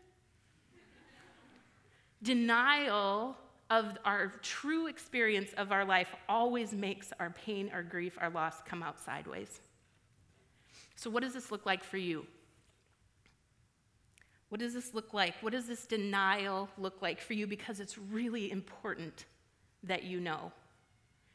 Denial 2.22 3.36
of 3.70 3.98
our 4.06 4.28
true 4.42 4.88
experience 4.88 5.52
of 5.58 5.72
our 5.72 5.84
life 5.84 6.14
always 6.30 6.74
makes 6.74 7.12
our 7.20 7.32
pain, 7.32 7.70
our 7.74 7.84
grief, 7.84 8.18
our 8.20 8.30
loss 8.30 8.62
come 8.66 8.84
out 8.84 9.00
sideways. 9.00 9.62
So, 10.96 11.10
what 11.10 11.24
does 11.24 11.34
this 11.34 11.52
look 11.52 11.66
like 11.66 11.84
for 11.84 11.98
you? 11.98 12.26
What 14.50 14.60
does 14.60 14.74
this 14.74 14.94
look 14.94 15.14
like? 15.14 15.36
What 15.42 15.52
does 15.52 15.68
this 15.68 15.86
denial 15.86 16.70
look 16.78 17.02
like 17.02 17.20
for 17.20 17.34
you? 17.34 17.46
Because 17.46 17.80
it's 17.80 17.98
really 17.98 18.52
important 18.52 19.26
that 19.84 20.04
you 20.04 20.20
know. 20.20 20.52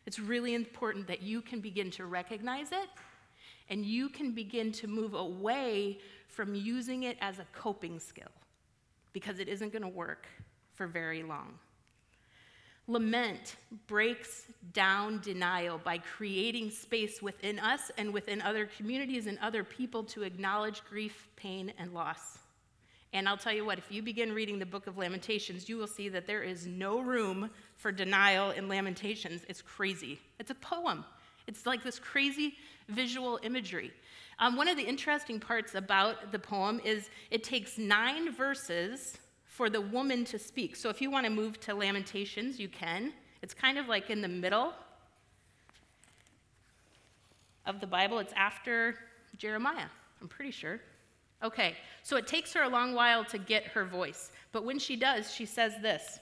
It's 0.07 0.19
really 0.19 0.55
important 0.55 1.07
that 1.07 1.23
you 1.23 1.41
can 1.41 1.61
begin 1.61 1.91
to 1.93 2.07
recognize 2.07 2.73
it 2.73 2.89
and 3.71 3.85
you 3.85 4.09
can 4.09 4.33
begin 4.33 4.73
to 4.73 4.87
move 4.87 5.15
away 5.15 5.99
from 6.29 6.55
using 6.55 7.05
it 7.05 7.17
as 7.21 7.39
a 7.39 7.47
coping 7.53 7.99
skill 7.99 8.31
because 9.13 9.39
it 9.39 9.49
isn't 9.49 9.73
going 9.73 9.83
to 9.83 9.89
work 9.89 10.27
for 10.75 10.87
very 10.87 11.23
long. 11.23 11.55
Lament 12.89 13.57
breaks 13.87 14.47
down 14.73 15.21
denial 15.21 15.79
by 15.79 15.99
creating 15.99 16.71
space 16.71 17.23
within 17.23 17.59
us 17.61 17.93
and 17.97 18.13
within 18.13 18.43
other 18.43 18.69
communities 18.77 19.27
and 19.27 19.39
other 19.39 19.63
people 19.63 20.03
to 20.03 20.25
acknowledge 20.25 20.83
grief, 20.91 21.29
pain, 21.37 21.73
and 21.79 21.95
loss. 21.95 22.39
And 23.13 23.29
I'll 23.29 23.37
tell 23.37 23.53
you 23.53 23.65
what, 23.65 23.79
if 23.79 23.91
you 23.91 24.03
begin 24.03 24.33
reading 24.33 24.59
the 24.59 24.67
book 24.67 24.87
of 24.87 24.97
Lamentations, 24.97 25.69
you 25.69 25.77
will 25.77 25.87
see 25.87 26.09
that 26.09 26.27
there 26.27 26.43
is 26.43 26.67
no 26.67 27.01
room 27.01 27.51
for 27.77 27.93
denial 27.93 28.51
in 28.53 28.69
Lamentations. 28.69 29.43
It's 29.49 29.61
crazy. 29.61 30.19
It's 30.39 30.51
a 30.51 30.55
poem, 30.55 31.05
it's 31.47 31.67
like 31.67 31.83
this 31.83 31.99
crazy 31.99 32.55
visual 32.89 33.39
imagery. 33.43 33.93
Um, 34.39 34.57
one 34.57 34.67
of 34.67 34.77
the 34.77 34.83
interesting 34.83 35.39
parts 35.39 35.75
about 35.75 36.33
the 36.33 36.39
poem 36.39 36.81
is 36.85 37.11
it 37.31 37.45
takes 37.45 37.79
nine 37.79 38.33
verses 38.33 39.19
for 39.45 39.69
the 39.69 39.81
woman 39.81 40.25
to 40.25 40.39
speak. 40.39 40.75
So 40.77 40.89
if 40.89 41.03
you 41.03 41.11
want 41.11 41.27
to 41.27 41.31
move 41.31 41.61
to 41.61 41.75
Lamentations, 41.75 42.59
you 42.59 42.69
can. 42.69 43.13
It's 43.43 43.53
kind 43.53 43.77
of 43.77 43.89
like 43.89 44.09
in 44.09 44.23
the 44.23 44.29
middle 44.29 44.73
of 47.67 47.81
the 47.81 47.87
Bible, 47.87 48.19
it's 48.19 48.33
after 48.33 48.97
Jeremiah, 49.37 49.87
I'm 50.21 50.29
pretty 50.29 50.51
sure. 50.51 50.81
Okay, 51.43 51.75
so 52.05 52.17
it 52.17 52.27
takes 52.27 52.53
her 52.55 52.63
a 52.63 52.69
long 52.69 52.95
while 52.95 53.25
to 53.25 53.39
get 53.39 53.65
her 53.65 53.85
voice, 53.85 54.31
but 54.53 54.65
when 54.65 54.79
she 54.79 54.95
does, 54.95 55.35
she 55.35 55.45
says 55.45 55.75
this. 55.83 56.21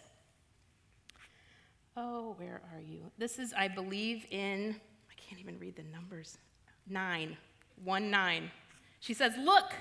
Oh, 1.97 2.35
where 2.39 2.63
are 2.73 2.81
you? 2.81 3.11
This 3.19 3.39
is, 3.39 3.53
I 3.53 3.69
believe, 3.69 4.25
in, 4.31 4.77
I 5.11 5.15
can't 5.21 5.41
even 5.41 5.59
read 5.59 5.77
the 5.77 5.83
numbers. 5.93 6.39
Nine, 6.89 7.37
one 7.85 8.11
nine. 8.11 8.51
She 9.01 9.13
says, 9.13 9.35
Look, 9.39 9.75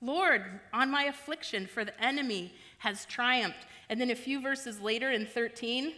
Lord, 0.00 0.42
on 0.72 0.90
my 0.90 1.04
affliction, 1.04 1.66
for 1.66 1.84
the 1.84 1.98
enemy 2.02 2.52
has 2.78 3.04
triumphed. 3.06 3.66
And 3.88 4.00
then 4.00 4.10
a 4.10 4.16
few 4.16 4.40
verses 4.40 4.80
later 4.80 5.12
in 5.12 5.26
13, 5.26 5.92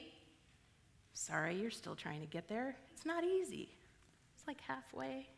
sorry, 1.14 1.56
you're 1.56 1.71
still 1.71 1.95
trying 1.95 2.21
to 2.21 2.26
get 2.26 2.49
there. 2.49 2.76
It's 2.92 3.06
not 3.06 3.25
easy, 3.25 3.71
it's 4.35 4.47
like 4.47 4.61
halfway. 4.61 5.28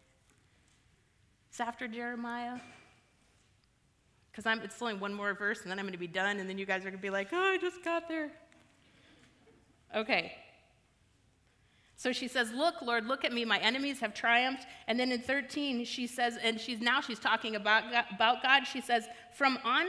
It's 1.49 1.61
after 1.61 1.88
Jeremiah 1.88 2.59
because 4.38 4.64
it's 4.64 4.80
only 4.80 4.95
one 4.95 5.12
more 5.12 5.35
verse 5.35 5.62
and 5.62 5.71
then 5.71 5.78
I'm 5.78 5.85
going 5.85 5.92
to 5.92 5.99
be 5.99 6.07
done, 6.07 6.38
and 6.38 6.49
then 6.49 6.59
you 6.59 6.66
guys 6.66 6.83
are 6.83 6.90
going 6.90 6.95
to 6.95 7.02
be 7.02 7.11
like, 7.11 7.28
oh, 7.33 7.37
I 7.37 7.59
just 7.59 7.83
got 7.83 8.09
there. 8.09 8.30
Okay. 9.95 10.33
So 11.97 12.12
she 12.12 12.28
says, 12.28 12.52
Look, 12.52 12.80
Lord, 12.80 13.07
look 13.07 13.25
at 13.25 13.33
me. 13.33 13.45
My 13.45 13.59
enemies 13.59 13.99
have 13.99 14.14
triumphed. 14.14 14.66
And 14.87 15.00
then 15.00 15.11
in 15.11 15.21
13, 15.21 15.85
she 15.85 16.07
says, 16.07 16.38
and 16.40 16.61
she's 16.61 16.80
now 16.80 17.00
she's 17.00 17.18
talking 17.18 17.57
about 17.57 17.83
about 18.14 18.42
God. 18.42 18.64
She 18.64 18.80
says, 18.80 19.09
From 19.35 19.59
on 19.64 19.87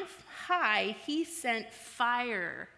high, 0.47 0.95
he 1.05 1.23
sent 1.23 1.71
fire, 1.71 2.69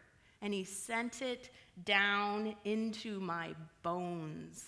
and 0.42 0.54
he 0.54 0.66
sent 0.66 1.22
it 1.22 1.50
down 1.86 2.56
into 2.66 3.22
my 3.22 3.56
bones. 3.84 4.66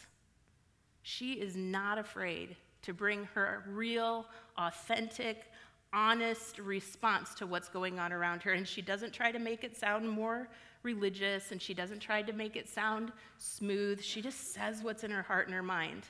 She 1.02 1.34
is 1.34 1.58
not 1.58 1.98
afraid 1.98 2.56
to 2.84 2.94
bring 2.94 3.26
her 3.34 3.64
real, 3.68 4.28
authentic, 4.58 5.52
honest 5.94 6.60
response 6.60 7.34
to 7.36 7.46
what's 7.46 7.70
going 7.70 8.00
on 8.00 8.12
around 8.12 8.42
her. 8.44 8.54
And 8.54 8.68
she 8.68 8.82
doesn't 8.82 9.14
try 9.14 9.32
to 9.32 9.40
make 9.40 9.64
it 9.64 9.78
sound 9.78 10.10
more 10.10 10.50
religious 10.82 11.52
and 11.52 11.62
she 11.62 11.74
doesn't 11.74 12.00
try 12.00 12.22
to 12.22 12.34
make 12.34 12.56
it 12.56 12.68
sound 12.68 13.12
smooth. 13.38 14.02
She 14.02 14.22
just 14.22 14.54
says 14.54 14.84
what's 14.84 15.04
in 15.04 15.12
her 15.12 15.22
heart 15.22 15.48
and 15.48 15.56
her 15.56 15.64
mind. 15.64 16.04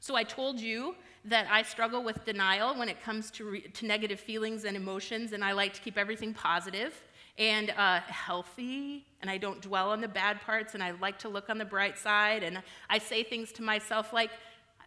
So 0.00 0.14
I 0.14 0.24
told 0.24 0.60
you 0.60 0.94
that 1.24 1.46
I 1.50 1.62
struggle 1.62 2.02
with 2.02 2.24
denial 2.24 2.74
when 2.74 2.88
it 2.88 3.02
comes 3.02 3.30
to, 3.32 3.44
re- 3.44 3.60
to 3.62 3.86
negative 3.86 4.20
feelings 4.20 4.64
and 4.64 4.76
emotions, 4.76 5.32
and 5.32 5.42
I 5.42 5.52
like 5.52 5.72
to 5.74 5.80
keep 5.80 5.98
everything 5.98 6.32
positive 6.32 6.94
and 7.38 7.70
uh, 7.70 8.00
healthy, 8.00 9.04
and 9.20 9.30
I 9.30 9.36
don't 9.36 9.60
dwell 9.60 9.90
on 9.90 10.00
the 10.00 10.08
bad 10.08 10.40
parts, 10.42 10.74
and 10.74 10.82
I 10.82 10.92
like 10.92 11.18
to 11.20 11.28
look 11.28 11.50
on 11.50 11.58
the 11.58 11.64
bright 11.64 11.98
side, 11.98 12.42
and 12.42 12.62
I 12.88 12.98
say 12.98 13.22
things 13.22 13.52
to 13.52 13.62
myself 13.62 14.12
like, 14.12 14.30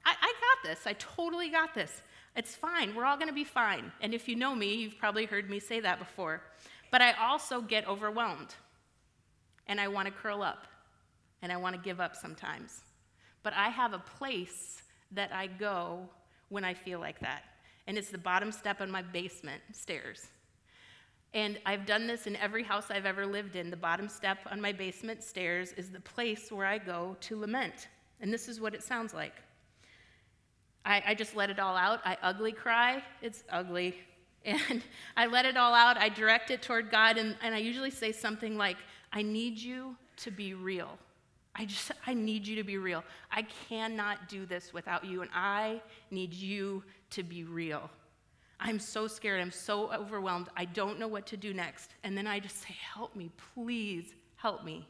I, 0.05 0.15
I 0.21 0.33
got 0.33 0.69
this, 0.69 0.87
I 0.87 0.93
totally 0.93 1.49
got 1.49 1.73
this. 1.75 2.01
It's 2.35 2.55
fine. 2.55 2.95
We're 2.95 3.05
all 3.05 3.17
going 3.17 3.27
to 3.27 3.33
be 3.33 3.43
fine. 3.43 3.91
And 4.01 4.13
if 4.13 4.27
you 4.27 4.35
know 4.35 4.55
me, 4.55 4.75
you've 4.75 4.97
probably 4.97 5.25
heard 5.25 5.49
me 5.49 5.59
say 5.59 5.79
that 5.79 5.99
before. 5.99 6.41
But 6.91 7.01
I 7.01 7.13
also 7.13 7.61
get 7.61 7.87
overwhelmed. 7.87 8.55
And 9.67 9.79
I 9.79 9.87
want 9.87 10.07
to 10.07 10.13
curl 10.13 10.41
up. 10.41 10.67
And 11.41 11.51
I 11.51 11.57
want 11.57 11.75
to 11.75 11.81
give 11.81 11.99
up 11.99 12.15
sometimes. 12.15 12.81
But 13.43 13.53
I 13.53 13.69
have 13.69 13.93
a 13.93 13.99
place 13.99 14.81
that 15.11 15.33
I 15.33 15.47
go 15.47 16.07
when 16.49 16.63
I 16.63 16.73
feel 16.73 16.99
like 16.99 17.19
that. 17.19 17.43
And 17.87 17.97
it's 17.97 18.09
the 18.09 18.17
bottom 18.17 18.51
step 18.51 18.81
on 18.81 18.91
my 18.91 19.01
basement 19.01 19.61
stairs. 19.71 20.27
And 21.33 21.59
I've 21.65 21.85
done 21.85 22.07
this 22.07 22.25
in 22.27 22.35
every 22.37 22.63
house 22.63 22.89
I've 22.89 23.05
ever 23.05 23.25
lived 23.25 23.55
in. 23.55 23.69
The 23.69 23.77
bottom 23.77 24.09
step 24.09 24.39
on 24.51 24.59
my 24.59 24.71
basement 24.71 25.23
stairs 25.23 25.73
is 25.73 25.89
the 25.89 25.99
place 25.99 26.51
where 26.51 26.65
I 26.65 26.77
go 26.77 27.15
to 27.21 27.39
lament. 27.39 27.87
And 28.21 28.33
this 28.33 28.47
is 28.47 28.59
what 28.59 28.73
it 28.73 28.83
sounds 28.83 29.13
like. 29.13 29.35
I, 30.89 31.03
I 31.07 31.13
just 31.13 31.35
let 31.35 31.51
it 31.51 31.59
all 31.59 31.77
out. 31.77 32.01
I 32.03 32.17
ugly 32.23 32.51
cry. 32.51 33.03
It's 33.21 33.43
ugly. 33.49 33.95
And 34.45 34.81
I 35.17 35.25
let 35.25 35.45
it 35.45 35.57
all 35.57 35.73
out. 35.73 35.97
I 35.97 36.07
direct 36.07 36.49
it 36.49 36.61
toward 36.61 36.89
God. 36.89 37.17
And, 37.17 37.35
and 37.41 37.53
I 37.53 37.57
usually 37.57 37.91
say 37.91 38.13
something 38.13 38.57
like, 38.57 38.77
I 39.11 39.21
need 39.21 39.57
you 39.59 39.97
to 40.17 40.31
be 40.31 40.53
real. 40.53 40.97
I 41.53 41.65
just, 41.65 41.91
I 42.07 42.13
need 42.13 42.47
you 42.47 42.55
to 42.55 42.63
be 42.63 42.77
real. 42.77 43.03
I 43.29 43.45
cannot 43.67 44.29
do 44.29 44.45
this 44.45 44.73
without 44.73 45.03
you, 45.03 45.21
and 45.21 45.29
I 45.33 45.81
need 46.09 46.33
you 46.33 46.83
to 47.09 47.21
be 47.21 47.43
real. 47.43 47.89
I'm 48.61 48.79
so 48.79 49.07
scared. 49.07 49.41
I'm 49.41 49.51
so 49.51 49.91
overwhelmed. 49.91 50.47
I 50.55 50.63
don't 50.63 50.99
know 50.99 51.09
what 51.09 51.27
to 51.27 51.37
do 51.37 51.53
next. 51.53 51.91
And 52.05 52.17
then 52.17 52.25
I 52.25 52.39
just 52.39 52.61
say, 52.61 52.75
Help 52.93 53.13
me, 53.13 53.29
please, 53.53 54.13
help 54.37 54.63
me. 54.63 54.87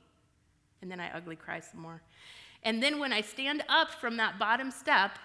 And 0.84 0.92
then 0.92 1.00
I 1.00 1.10
ugly 1.12 1.36
cry 1.36 1.60
some 1.60 1.82
more. 1.82 2.04
And 2.62 2.84
then 2.84 3.00
when 3.00 3.12
I 3.12 3.22
stand 3.22 3.64
up 3.68 3.94
from 3.96 4.18
that 4.18 4.38
bottom 4.38 4.70
step, 4.70 5.18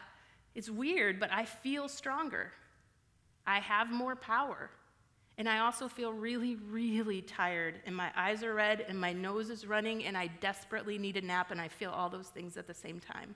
it's 0.54 0.70
weird, 0.70 1.18
but 1.18 1.32
I 1.32 1.44
feel 1.44 1.88
stronger. 1.88 2.52
I 3.46 3.60
have 3.60 3.90
more 3.90 4.16
power. 4.16 4.70
And 5.36 5.48
I 5.48 5.58
also 5.58 5.88
feel 5.88 6.12
really, 6.12 6.54
really 6.54 7.20
tired, 7.20 7.80
and 7.86 7.96
my 7.96 8.10
eyes 8.16 8.44
are 8.44 8.54
red, 8.54 8.84
and 8.88 9.00
my 9.00 9.12
nose 9.12 9.50
is 9.50 9.66
running, 9.66 10.04
and 10.04 10.16
I 10.16 10.28
desperately 10.40 10.96
need 10.96 11.16
a 11.16 11.20
nap, 11.20 11.50
and 11.50 11.60
I 11.60 11.66
feel 11.66 11.90
all 11.90 12.08
those 12.08 12.28
things 12.28 12.56
at 12.56 12.68
the 12.68 12.74
same 12.74 13.00
time. 13.00 13.34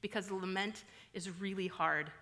Because 0.00 0.30
lament 0.30 0.84
is 1.12 1.28
really 1.40 1.66
hard, 1.66 2.12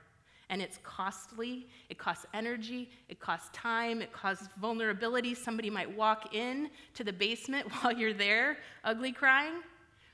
and 0.49 0.63
it's 0.63 0.79
costly. 0.83 1.69
It 1.91 1.99
costs 1.99 2.25
energy, 2.33 2.89
it 3.11 3.21
costs 3.21 3.51
time, 3.53 4.01
it 4.01 4.15
costs 4.15 4.49
vulnerability. 4.59 5.35
Somebody 5.35 5.69
might 5.69 5.95
walk 5.95 6.35
in 6.35 6.71
to 6.95 7.05
the 7.05 7.13
basement 7.13 7.71
while 7.83 7.93
you're 7.93 8.15
there, 8.15 8.57
ugly 8.83 9.13
crying, 9.13 9.61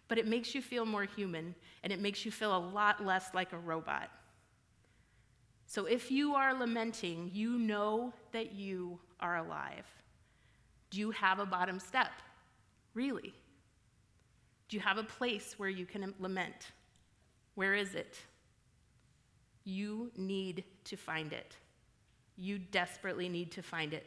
but 0.09 0.19
it 0.19 0.26
makes 0.26 0.57
you 0.57 0.61
feel 0.61 0.85
more 0.85 1.05
human, 1.05 1.55
and 1.85 1.93
it 1.93 2.00
makes 2.00 2.25
you 2.25 2.33
feel 2.33 2.57
a 2.57 2.59
lot 2.59 3.05
less 3.05 3.33
like 3.33 3.53
a 3.53 3.59
robot. 3.59 4.11
So 5.66 5.87
if 5.87 6.11
you 6.11 6.35
are 6.35 6.54
lamenting, 6.54 7.30
you 7.33 7.59
know 7.59 8.12
that 8.33 8.52
you 8.52 8.99
are 9.21 9.38
alive. 9.38 9.87
Do 10.90 11.00
you 11.00 11.11
have 11.11 11.38
a 11.38 11.47
bottom 11.47 11.80
step? 11.80 12.12
Really? 12.94 13.35
Do 14.68 14.76
you 14.76 14.80
have 14.80 14.99
a 14.99 15.04
place 15.04 15.54
where 15.59 15.68
you 15.68 15.87
can 15.87 16.14
lament? 16.18 16.73
Where 17.54 17.75
is 17.75 17.94
it? 17.94 18.18
You 19.64 20.11
need 20.16 20.64
to 20.85 20.97
find 20.97 21.33
it. 21.33 21.56
You 22.37 22.59
desperately 22.59 23.28
need 23.28 23.50
to 23.52 23.62
find 23.62 23.94
it. 23.94 24.06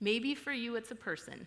Maybe 0.00 0.34
for 0.34 0.52
you 0.52 0.76
it's 0.76 0.90
a 0.90 0.96
person, 0.96 1.46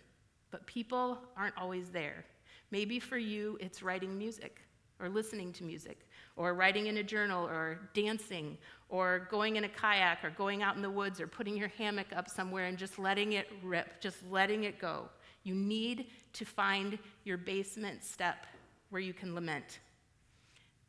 but 0.52 0.66
people 0.68 1.20
aren't 1.36 1.58
always 1.58 1.90
there. 1.90 2.26
Maybe 2.72 3.00
for 3.00 3.18
you 3.18 3.58
it's 3.60 3.84
writing 3.84 4.18
music 4.18 4.62
or 5.00 5.10
listening 5.10 5.54
to 5.54 5.64
music 5.64 6.07
or 6.38 6.54
writing 6.54 6.88
in 6.88 6.98
a 6.98 7.04
journal 7.04 7.46
or 7.46 7.80
dancing 7.94 8.58
or 8.90 9.28
going 9.30 9.58
in 9.58 9.66
a 9.66 9.70
kayak 9.70 10.24
or 10.24 10.30
going 10.30 10.64
out 10.64 10.76
in 10.76 10.82
the 10.82 10.90
woods 10.90 11.20
or 11.20 11.28
putting 11.28 11.58
your 11.58 11.68
hammock 11.70 12.08
up 12.16 12.30
somewhere 12.30 12.68
and 12.68 12.78
just 12.78 12.98
letting 12.98 13.34
it 13.34 13.48
rip, 13.64 14.00
just 14.00 14.18
letting 14.30 14.64
it 14.64 14.80
go. 14.80 15.10
You 15.44 15.56
need 15.56 16.08
to 16.34 16.46
find 16.46 16.98
your 17.26 17.38
basement 17.38 18.04
step 18.04 18.46
where 18.90 19.02
you 19.02 19.14
can 19.14 19.36
lament. 19.36 19.80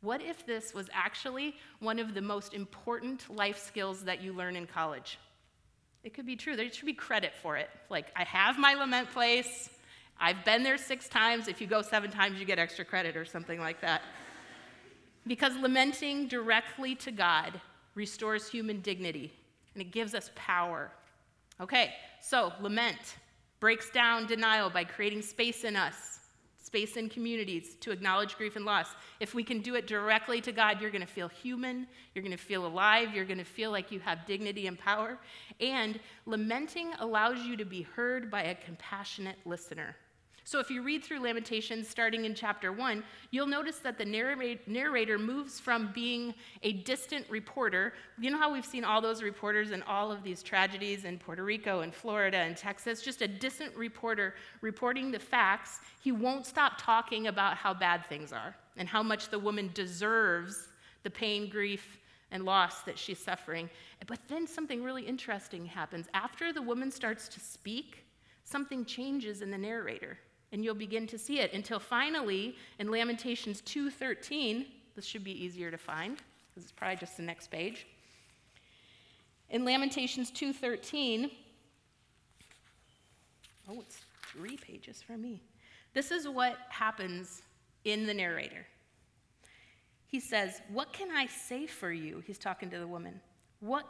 What 0.01 0.21
if 0.21 0.45
this 0.45 0.73
was 0.73 0.89
actually 0.93 1.55
one 1.79 1.99
of 1.99 2.13
the 2.13 2.21
most 2.21 2.53
important 2.53 3.29
life 3.29 3.57
skills 3.57 4.03
that 4.05 4.21
you 4.21 4.31
learn 4.31 4.55
in 4.55 4.65
college? 4.65 5.17
It 6.03 6.13
could 6.13 6.25
be 6.25 6.37
true. 6.37 6.55
There 6.55 6.71
should 6.71 6.85
be 6.85 6.93
credit 6.93 7.33
for 7.41 7.57
it. 7.57 7.69
Like, 7.89 8.05
I 8.15 8.23
have 8.23 8.57
my 8.57 8.75
lament 8.75 9.11
place. 9.11 9.69
I've 10.17 10.45
been 10.45 10.63
there 10.63 10.77
six 10.77 11.09
times. 11.09 11.49
If 11.49 11.59
you 11.59 11.67
go 11.67 11.81
seven 11.81 12.11
times, 12.11 12.39
you 12.39 12.45
get 12.45 12.59
extra 12.59 12.85
credit 12.85 13.17
or 13.17 13.25
something 13.25 13.59
like 13.59 13.81
that. 13.81 14.01
Because 15.27 15.55
lamenting 15.57 16.27
directly 16.27 16.95
to 16.95 17.11
God 17.11 17.59
restores 17.95 18.49
human 18.49 18.81
dignity 18.81 19.31
and 19.73 19.81
it 19.81 19.91
gives 19.91 20.13
us 20.13 20.31
power. 20.35 20.91
Okay, 21.61 21.93
so 22.21 22.53
lament 22.61 23.17
breaks 23.59 23.89
down 23.89 24.25
denial 24.25 24.69
by 24.69 24.83
creating 24.83 25.21
space 25.21 25.63
in 25.63 25.75
us 25.75 26.19
space 26.69 26.97
in 26.97 27.09
communities 27.09 27.75
to 27.79 27.89
acknowledge 27.89 28.37
grief 28.37 28.55
and 28.55 28.63
loss. 28.63 28.89
If 29.19 29.33
we 29.33 29.43
can 29.43 29.59
do 29.59 29.73
it 29.73 29.87
directly 29.87 30.39
to 30.41 30.51
God, 30.51 30.79
you're 30.79 30.91
going 30.91 31.01
to 31.01 31.07
feel 31.07 31.27
human, 31.27 31.87
you're 32.13 32.21
going 32.21 32.37
to 32.37 32.43
feel 32.43 32.67
alive, 32.67 33.09
you're 33.11 33.25
going 33.25 33.39
to 33.39 33.43
feel 33.43 33.71
like 33.71 33.91
you 33.91 33.99
have 34.01 34.23
dignity 34.27 34.67
and 34.67 34.77
power. 34.77 35.17
And 35.59 35.99
lamenting 36.27 36.91
allows 36.99 37.39
you 37.39 37.57
to 37.57 37.65
be 37.65 37.81
heard 37.81 38.29
by 38.29 38.43
a 38.43 38.53
compassionate 38.53 39.37
listener. 39.45 39.95
So 40.49 40.57
if 40.59 40.71
you 40.71 40.81
read 40.81 41.03
through 41.03 41.19
Lamentations 41.19 41.87
starting 41.87 42.25
in 42.25 42.33
chapter 42.33 42.71
1, 42.71 43.03
you'll 43.29 43.45
notice 43.45 43.77
that 43.83 43.99
the 43.99 44.57
narrator 44.65 45.19
moves 45.19 45.59
from 45.59 45.91
being 45.93 46.33
a 46.63 46.73
distant 46.73 47.29
reporter. 47.29 47.93
You 48.17 48.31
know 48.31 48.39
how 48.39 48.51
we've 48.51 48.65
seen 48.65 48.83
all 48.83 48.99
those 48.99 49.21
reporters 49.21 49.69
in 49.69 49.83
all 49.83 50.11
of 50.11 50.23
these 50.23 50.41
tragedies 50.41 51.05
in 51.05 51.19
Puerto 51.19 51.43
Rico 51.43 51.81
and 51.81 51.93
Florida 51.93 52.37
and 52.37 52.57
Texas? 52.57 53.03
Just 53.03 53.21
a 53.21 53.27
distant 53.27 53.75
reporter 53.75 54.33
reporting 54.61 55.11
the 55.11 55.19
facts. 55.19 55.81
He 56.01 56.11
won't 56.11 56.47
stop 56.47 56.73
talking 56.79 57.27
about 57.27 57.55
how 57.55 57.75
bad 57.75 58.03
things 58.07 58.33
are 58.33 58.55
and 58.75 58.89
how 58.89 59.03
much 59.03 59.29
the 59.29 59.37
woman 59.37 59.69
deserves 59.75 60.69
the 61.03 61.11
pain, 61.11 61.47
grief, 61.47 61.99
and 62.31 62.43
loss 62.43 62.81
that 62.85 62.97
she's 62.97 63.19
suffering. 63.19 63.69
But 64.07 64.17
then 64.27 64.47
something 64.47 64.81
really 64.81 65.03
interesting 65.03 65.67
happens. 65.67 66.07
After 66.15 66.51
the 66.51 66.63
woman 66.63 66.89
starts 66.89 67.27
to 67.27 67.39
speak, 67.39 68.03
something 68.45 68.83
changes 68.83 69.43
in 69.43 69.51
the 69.51 69.57
narrator 69.59 70.17
and 70.51 70.63
you'll 70.63 70.75
begin 70.75 71.07
to 71.07 71.17
see 71.17 71.39
it 71.39 71.53
until 71.53 71.79
finally 71.79 72.55
in 72.79 72.89
Lamentations 72.89 73.61
2:13, 73.61 74.65
this 74.95 75.05
should 75.05 75.23
be 75.23 75.31
easier 75.31 75.71
to 75.71 75.77
find 75.77 76.17
because 76.49 76.63
it's 76.63 76.71
probably 76.71 76.97
just 76.97 77.17
the 77.17 77.23
next 77.23 77.47
page. 77.47 77.85
In 79.49 79.65
Lamentations 79.65 80.31
2:13, 80.31 81.31
oh, 83.67 83.81
it's 83.81 84.01
three 84.31 84.57
pages 84.57 85.01
for 85.01 85.17
me. 85.17 85.41
This 85.93 86.11
is 86.11 86.27
what 86.27 86.57
happens 86.69 87.41
in 87.83 88.05
the 88.05 88.13
narrator. 88.13 88.67
He 90.07 90.19
says, 90.19 90.61
"What 90.69 90.91
can 90.93 91.11
I 91.11 91.27
say 91.27 91.67
for 91.67 91.91
you?" 91.91 92.21
He's 92.21 92.39
talking 92.39 92.69
to 92.71 92.79
the 92.79 92.87
woman. 92.87 93.21
"What 93.59 93.87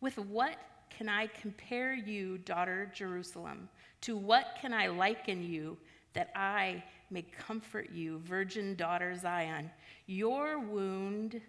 with 0.00 0.18
what 0.18 0.58
can 0.96 1.08
I 1.08 1.26
compare 1.26 1.94
you, 1.94 2.38
daughter 2.38 2.90
Jerusalem? 2.94 3.68
To 4.02 4.16
what 4.16 4.56
can 4.60 4.72
I 4.72 4.88
liken 4.88 5.42
you 5.42 5.76
that 6.14 6.30
I 6.34 6.82
may 7.10 7.22
comfort 7.22 7.90
you, 7.92 8.18
virgin 8.18 8.74
daughter 8.74 9.14
Zion. 9.16 9.70
Your 10.06 10.58
wound 10.58 11.40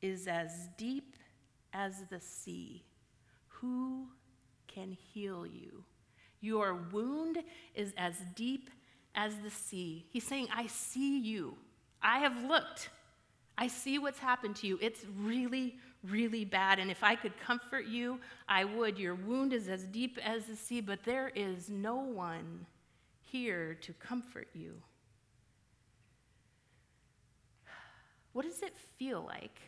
is 0.00 0.26
as 0.26 0.68
deep 0.76 1.16
as 1.72 2.04
the 2.10 2.20
sea. 2.20 2.82
Who 3.48 4.08
can 4.66 4.92
heal 4.92 5.46
you? 5.46 5.84
Your 6.40 6.74
wound 6.92 7.38
is 7.74 7.92
as 7.96 8.16
deep 8.34 8.70
as 9.14 9.36
the 9.36 9.50
sea. 9.50 10.06
He's 10.10 10.26
saying, 10.26 10.48
I 10.54 10.66
see 10.66 11.18
you. 11.20 11.56
I 12.02 12.18
have 12.18 12.44
looked. 12.44 12.90
I 13.56 13.68
see 13.68 13.98
what's 13.98 14.18
happened 14.18 14.56
to 14.56 14.66
you. 14.66 14.78
It's 14.80 15.04
really, 15.20 15.76
really 16.08 16.44
bad. 16.44 16.78
And 16.78 16.90
if 16.90 17.02
I 17.02 17.14
could 17.14 17.38
comfort 17.38 17.86
you, 17.86 18.18
I 18.48 18.64
would. 18.64 18.98
Your 18.98 19.14
wound 19.14 19.52
is 19.52 19.68
as 19.68 19.84
deep 19.84 20.18
as 20.24 20.46
the 20.46 20.56
sea, 20.56 20.80
but 20.80 21.04
there 21.04 21.30
is 21.34 21.68
no 21.68 21.96
one 21.96 22.66
here 23.20 23.74
to 23.82 23.92
comfort 23.94 24.48
you. 24.54 24.74
What 28.32 28.46
does 28.46 28.62
it 28.62 28.74
feel 28.98 29.24
like 29.26 29.60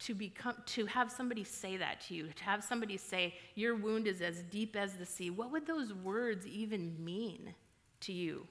to, 0.00 0.14
become, 0.14 0.56
to 0.66 0.86
have 0.86 1.10
somebody 1.10 1.44
say 1.44 1.76
that 1.76 2.00
to 2.02 2.14
you? 2.14 2.28
To 2.34 2.44
have 2.44 2.64
somebody 2.64 2.96
say, 2.96 3.34
Your 3.54 3.76
wound 3.76 4.06
is 4.06 4.20
as 4.20 4.42
deep 4.42 4.76
as 4.76 4.94
the 4.94 5.06
sea? 5.06 5.30
What 5.30 5.52
would 5.52 5.66
those 5.66 5.92
words 5.92 6.46
even 6.46 7.02
mean 7.02 7.54
to 8.00 8.12
you? 8.12 8.46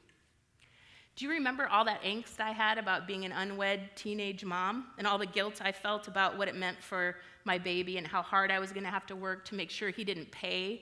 Do 1.15 1.25
you 1.25 1.31
remember 1.31 1.67
all 1.67 1.85
that 1.85 2.01
angst 2.01 2.39
I 2.39 2.51
had 2.51 2.79
about 2.79 3.05
being 3.05 3.23
an 3.23 3.31
unwed 3.31 3.91
teenage 3.95 4.43
mom 4.43 4.87
and 4.97 5.05
all 5.05 5.19
the 5.19 5.27
guilt 5.27 5.61
I 5.63 5.71
felt 5.71 6.07
about 6.07 6.37
what 6.39 6.47
it 6.47 6.55
meant 6.55 6.81
for 6.81 7.17
my 7.45 7.59
baby 7.59 7.97
and 7.97 8.07
how 8.07 8.23
hard 8.23 8.49
I 8.49 8.57
was 8.59 8.71
going 8.71 8.83
to 8.83 8.89
have 8.89 9.05
to 9.07 9.15
work 9.15 9.45
to 9.45 9.55
make 9.55 9.69
sure 9.69 9.91
he 9.91 10.03
didn't 10.03 10.31
pay 10.31 10.81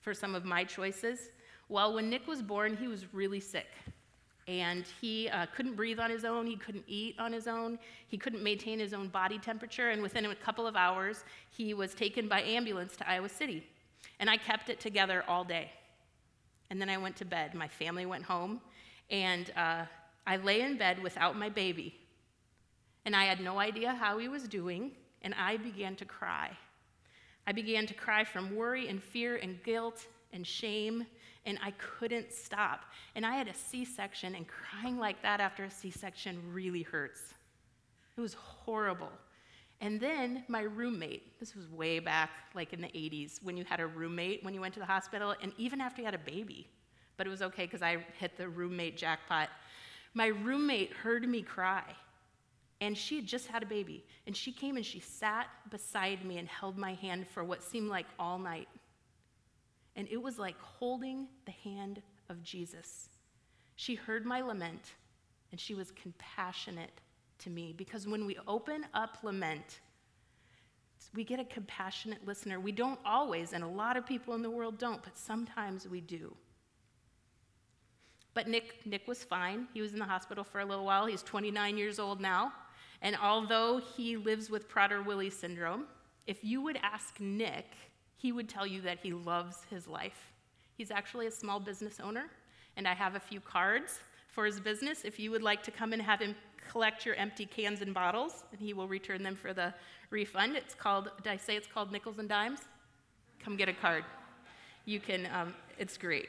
for 0.00 0.14
some 0.14 0.36
of 0.36 0.44
my 0.44 0.62
choices? 0.62 1.30
Well, 1.68 1.92
when 1.92 2.08
Nick 2.08 2.28
was 2.28 2.40
born, 2.40 2.76
he 2.76 2.86
was 2.86 3.12
really 3.12 3.40
sick. 3.40 3.66
And 4.46 4.84
he 5.00 5.28
uh, 5.28 5.46
couldn't 5.54 5.74
breathe 5.74 5.98
on 5.98 6.08
his 6.08 6.24
own. 6.24 6.46
He 6.46 6.56
couldn't 6.56 6.84
eat 6.86 7.16
on 7.18 7.32
his 7.32 7.48
own. 7.48 7.80
He 8.06 8.16
couldn't 8.16 8.42
maintain 8.42 8.78
his 8.78 8.94
own 8.94 9.08
body 9.08 9.38
temperature. 9.38 9.90
And 9.90 10.00
within 10.02 10.24
a 10.24 10.34
couple 10.36 10.66
of 10.66 10.76
hours, 10.76 11.24
he 11.50 11.74
was 11.74 11.94
taken 11.94 12.28
by 12.28 12.42
ambulance 12.42 12.96
to 12.98 13.10
Iowa 13.10 13.28
City. 13.28 13.66
And 14.20 14.30
I 14.30 14.36
kept 14.36 14.70
it 14.70 14.78
together 14.78 15.24
all 15.26 15.42
day. 15.42 15.72
And 16.70 16.80
then 16.80 16.88
I 16.88 16.96
went 16.96 17.16
to 17.16 17.24
bed. 17.24 17.54
My 17.54 17.68
family 17.68 18.06
went 18.06 18.24
home. 18.24 18.60
And 19.10 19.50
uh, 19.56 19.84
I 20.26 20.36
lay 20.36 20.60
in 20.60 20.76
bed 20.76 21.02
without 21.02 21.36
my 21.36 21.48
baby. 21.48 21.94
And 23.04 23.16
I 23.16 23.24
had 23.24 23.40
no 23.40 23.58
idea 23.58 23.94
how 23.94 24.18
he 24.18 24.28
was 24.28 24.48
doing. 24.48 24.92
And 25.22 25.34
I 25.34 25.56
began 25.56 25.96
to 25.96 26.04
cry. 26.04 26.50
I 27.46 27.52
began 27.52 27.86
to 27.86 27.94
cry 27.94 28.24
from 28.24 28.54
worry 28.54 28.88
and 28.88 29.02
fear 29.02 29.36
and 29.36 29.62
guilt 29.62 30.06
and 30.32 30.46
shame 30.46 31.06
and 31.48 31.58
I 31.62 31.70
couldn't 31.72 32.30
stop. 32.30 32.84
And 33.14 33.24
I 33.24 33.34
had 33.34 33.48
a 33.48 33.54
C 33.54 33.84
section, 33.84 34.34
and 34.34 34.46
crying 34.46 34.98
like 34.98 35.22
that 35.22 35.40
after 35.40 35.64
a 35.64 35.70
C 35.70 35.90
section 35.90 36.38
really 36.52 36.82
hurts. 36.82 37.20
It 38.16 38.20
was 38.20 38.34
horrible. 38.34 39.10
And 39.80 39.98
then 39.98 40.44
my 40.48 40.62
roommate, 40.62 41.40
this 41.40 41.54
was 41.54 41.66
way 41.70 42.00
back, 42.00 42.30
like 42.54 42.74
in 42.74 42.82
the 42.82 42.88
80s, 42.88 43.42
when 43.42 43.56
you 43.56 43.64
had 43.64 43.80
a 43.80 43.86
roommate 43.86 44.44
when 44.44 44.52
you 44.52 44.60
went 44.60 44.74
to 44.74 44.80
the 44.80 44.86
hospital, 44.86 45.34
and 45.40 45.52
even 45.56 45.80
after 45.80 46.02
you 46.02 46.04
had 46.04 46.14
a 46.14 46.18
baby. 46.18 46.68
But 47.18 47.26
it 47.26 47.30
was 47.30 47.42
okay 47.42 47.66
because 47.66 47.82
I 47.82 47.98
hit 48.18 48.38
the 48.38 48.48
roommate 48.48 48.96
jackpot. 48.96 49.50
My 50.14 50.28
roommate 50.28 50.94
heard 50.94 51.28
me 51.28 51.42
cry, 51.42 51.84
and 52.80 52.96
she 52.96 53.16
had 53.16 53.26
just 53.26 53.48
had 53.48 53.62
a 53.62 53.66
baby. 53.66 54.06
And 54.26 54.34
she 54.34 54.52
came 54.52 54.76
and 54.76 54.86
she 54.86 55.00
sat 55.00 55.48
beside 55.70 56.24
me 56.24 56.38
and 56.38 56.48
held 56.48 56.78
my 56.78 56.94
hand 56.94 57.26
for 57.28 57.44
what 57.44 57.62
seemed 57.62 57.90
like 57.90 58.06
all 58.18 58.38
night. 58.38 58.68
And 59.96 60.08
it 60.10 60.22
was 60.22 60.38
like 60.38 60.58
holding 60.60 61.26
the 61.44 61.50
hand 61.50 62.00
of 62.30 62.42
Jesus. 62.42 63.10
She 63.76 63.96
heard 63.96 64.24
my 64.24 64.40
lament 64.40 64.94
and 65.50 65.60
she 65.60 65.74
was 65.74 65.90
compassionate 65.92 67.00
to 67.40 67.50
me 67.50 67.74
because 67.76 68.06
when 68.06 68.26
we 68.26 68.36
open 68.46 68.84
up 68.94 69.18
lament, 69.22 69.80
we 71.14 71.24
get 71.24 71.40
a 71.40 71.44
compassionate 71.44 72.26
listener. 72.26 72.60
We 72.60 72.72
don't 72.72 72.98
always, 73.04 73.52
and 73.52 73.64
a 73.64 73.68
lot 73.68 73.96
of 73.96 74.04
people 74.04 74.34
in 74.34 74.42
the 74.42 74.50
world 74.50 74.78
don't, 74.78 75.02
but 75.02 75.16
sometimes 75.16 75.88
we 75.88 76.00
do. 76.00 76.34
But 78.38 78.46
Nick, 78.46 78.86
Nick 78.86 79.08
was 79.08 79.24
fine. 79.24 79.66
He 79.74 79.80
was 79.80 79.94
in 79.94 79.98
the 79.98 80.04
hospital 80.04 80.44
for 80.44 80.60
a 80.60 80.64
little 80.64 80.84
while. 80.84 81.06
He's 81.06 81.24
29 81.24 81.76
years 81.76 81.98
old 81.98 82.20
now. 82.20 82.52
And 83.02 83.16
although 83.20 83.80
he 83.96 84.16
lives 84.16 84.48
with 84.48 84.68
Prader-Willi 84.68 85.30
syndrome, 85.30 85.86
if 86.28 86.44
you 86.44 86.62
would 86.62 86.78
ask 86.80 87.18
Nick 87.18 87.66
he 88.16 88.30
would 88.30 88.48
tell 88.48 88.64
you 88.64 88.80
that 88.82 89.00
he 89.02 89.12
loves 89.12 89.64
his 89.68 89.88
life. 89.88 90.32
He's 90.76 90.92
actually 90.92 91.26
a 91.26 91.32
small 91.32 91.58
business 91.58 91.98
owner, 91.98 92.26
and 92.76 92.86
I 92.86 92.94
have 92.94 93.16
a 93.16 93.20
few 93.20 93.40
cards 93.40 93.98
for 94.28 94.44
his 94.46 94.60
business 94.60 95.04
if 95.04 95.18
you 95.18 95.32
would 95.32 95.42
like 95.42 95.64
to 95.64 95.72
come 95.72 95.92
and 95.92 96.00
have 96.00 96.20
him 96.20 96.36
collect 96.70 97.04
your 97.04 97.16
empty 97.16 97.44
cans 97.44 97.80
and 97.80 97.92
bottles, 97.92 98.44
and 98.52 98.60
he 98.60 98.72
will 98.72 98.86
return 98.86 99.24
them 99.24 99.34
for 99.34 99.52
the 99.52 99.74
refund. 100.10 100.54
It's 100.54 100.76
called, 100.76 101.10
did 101.24 101.32
I 101.32 101.38
say 101.38 101.56
it's 101.56 101.66
called 101.66 101.90
Nickels 101.90 102.20
and 102.20 102.28
Dimes? 102.28 102.60
Come 103.42 103.56
get 103.56 103.68
a 103.68 103.72
card. 103.72 104.04
You 104.84 105.00
can, 105.00 105.28
um, 105.34 105.56
it's 105.76 105.96
great. 105.96 106.28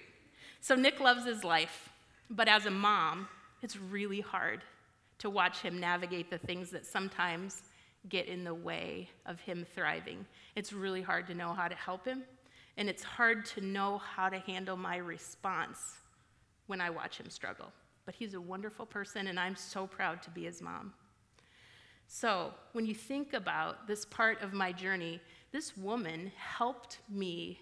So 0.61 0.75
Nick 0.75 0.99
loves 0.99 1.25
his 1.25 1.43
life, 1.43 1.88
but 2.29 2.47
as 2.47 2.65
a 2.65 2.71
mom, 2.71 3.27
it's 3.61 3.77
really 3.77 4.21
hard 4.21 4.61
to 5.19 5.29
watch 5.29 5.59
him 5.59 5.79
navigate 5.79 6.29
the 6.29 6.37
things 6.37 6.69
that 6.71 6.85
sometimes 6.85 7.63
get 8.07 8.27
in 8.27 8.43
the 8.43 8.53
way 8.53 9.09
of 9.25 9.39
him 9.41 9.65
thriving. 9.75 10.25
It's 10.55 10.71
really 10.71 11.01
hard 11.01 11.27
to 11.27 11.33
know 11.33 11.53
how 11.53 11.67
to 11.67 11.75
help 11.75 12.05
him, 12.05 12.23
and 12.77 12.89
it's 12.89 13.03
hard 13.03 13.45
to 13.47 13.61
know 13.61 13.97
how 13.97 14.29
to 14.29 14.39
handle 14.39 14.77
my 14.77 14.97
response 14.97 15.97
when 16.67 16.79
I 16.79 16.89
watch 16.89 17.17
him 17.19 17.29
struggle. 17.29 17.71
But 18.05 18.15
he's 18.15 18.33
a 18.33 18.41
wonderful 18.41 18.85
person, 18.85 19.27
and 19.27 19.39
I'm 19.39 19.55
so 19.55 19.85
proud 19.85 20.21
to 20.23 20.29
be 20.29 20.45
his 20.45 20.61
mom. 20.61 20.93
So, 22.07 22.53
when 22.71 22.87
you 22.87 22.95
think 22.95 23.33
about 23.33 23.85
this 23.87 24.05
part 24.05 24.41
of 24.41 24.53
my 24.53 24.71
journey, 24.71 25.21
this 25.51 25.77
woman 25.77 26.31
helped 26.37 26.99
me 27.07 27.59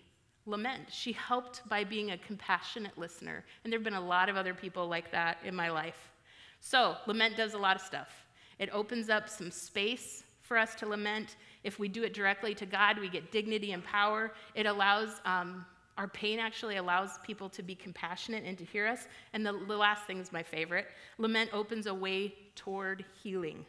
lament. 0.47 0.83
She 0.89 1.12
helped 1.12 1.67
by 1.69 1.83
being 1.83 2.12
a 2.12 2.17
compassionate 2.17 2.97
listener. 2.97 3.43
And 3.63 3.71
there 3.71 3.77
have 3.77 3.83
been 3.83 3.93
a 3.93 4.01
lot 4.01 4.29
of 4.29 4.36
other 4.36 4.53
people 4.53 4.88
like 4.88 5.12
that 5.12 5.38
in 5.43 5.53
my 5.53 5.69
life. 5.69 6.12
So, 6.60 6.95
lament 7.05 7.38
does 7.38 7.53
a 7.53 7.57
lot 7.57 7.75
of 7.75 7.81
stuff. 7.81 8.10
It 8.57 8.69
opens 8.73 9.10
up 9.10 9.29
some 9.29 9.51
space 9.51 10.23
for 10.41 10.57
us 10.57 10.73
to 10.75 10.88
lament. 10.88 11.36
If 11.63 11.77
we 11.77 11.88
do 11.88 12.03
it 12.03 12.13
directly 12.13 12.55
to 12.55 12.65
God, 12.65 12.97
we 12.97 13.10
get 13.10 13.31
dignity 13.31 13.73
and 13.73 13.83
power. 13.83 14.31
It 14.55 14.65
allows, 14.65 15.21
um, 15.25 15.65
our 15.97 16.07
pain 16.07 16.39
actually 16.39 16.77
allows 16.77 17.19
people 17.23 17.49
to 17.49 17.62
be 17.62 17.75
compassionate 17.75 18.43
and 18.45 18.57
to 18.57 18.65
hear 18.65 18.88
us. 18.88 19.07
And 19.33 19.45
the, 19.45 19.51
the 19.51 19.77
last 19.77 20.05
thing 20.05 20.19
is 20.19 20.31
my 20.31 20.43
favorite 20.43 20.88
lament 21.17 21.51
opens 21.53 21.86
a 21.86 21.93
way 21.93 22.33
toward 22.55 23.05
healing. 23.21 23.65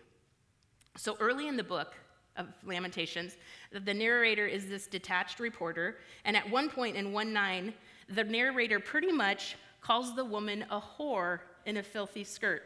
So 0.97 1.17
early 1.21 1.49
in 1.49 1.57
the 1.57 1.65
book, 1.65 1.95
of 2.39 2.47
Lamentations, 2.65 3.37
the 3.73 3.93
narrator 3.93 4.47
is 4.47 4.69
this 4.69 4.87
detached 4.87 5.41
reporter, 5.41 5.99
and 6.25 6.37
at 6.37 6.49
one 6.49 6.71
point 6.71 6.97
in 6.97 7.13
1 7.13 7.33
9, 7.33 7.75
the 8.09 8.25
narrator 8.25 8.81
pretty 8.81 9.13
much 9.13 9.57
calls 9.83 10.17
the 10.17 10.25
woman 10.25 10.65
a 10.71 10.81
whore 10.81 11.41
in 11.67 11.77
a 11.77 11.83
filthy 11.83 12.25
skirt. 12.25 12.63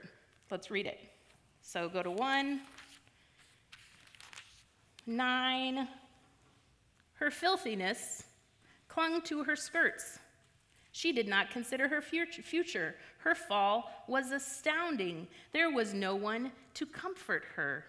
Let's 0.50 0.70
read 0.70 0.86
it. 0.86 1.00
So 1.62 1.88
go 1.88 2.02
to 2.02 2.10
1 2.10 2.60
9. 5.06 5.88
Her 7.14 7.30
filthiness 7.30 8.24
clung 8.88 9.22
to 9.22 9.44
her 9.44 9.56
skirts. 9.56 10.18
She 10.92 11.12
did 11.12 11.26
not 11.26 11.50
consider 11.50 11.88
her 11.88 12.02
future. 12.02 12.94
Her 13.18 13.34
fall 13.34 13.90
was 14.06 14.30
astounding. 14.30 15.26
There 15.52 15.70
was 15.70 15.94
no 15.94 16.14
one 16.14 16.52
to 16.74 16.84
comfort 16.84 17.44
her. 17.56 17.86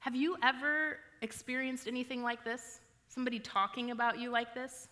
Have 0.00 0.16
you 0.16 0.36
ever 0.42 0.98
experienced 1.20 1.86
anything 1.86 2.22
like 2.22 2.42
this? 2.42 2.80
Somebody 3.08 3.38
talking 3.38 3.90
about 3.90 4.18
you 4.18 4.30
like 4.30 4.54
this? 4.54 4.88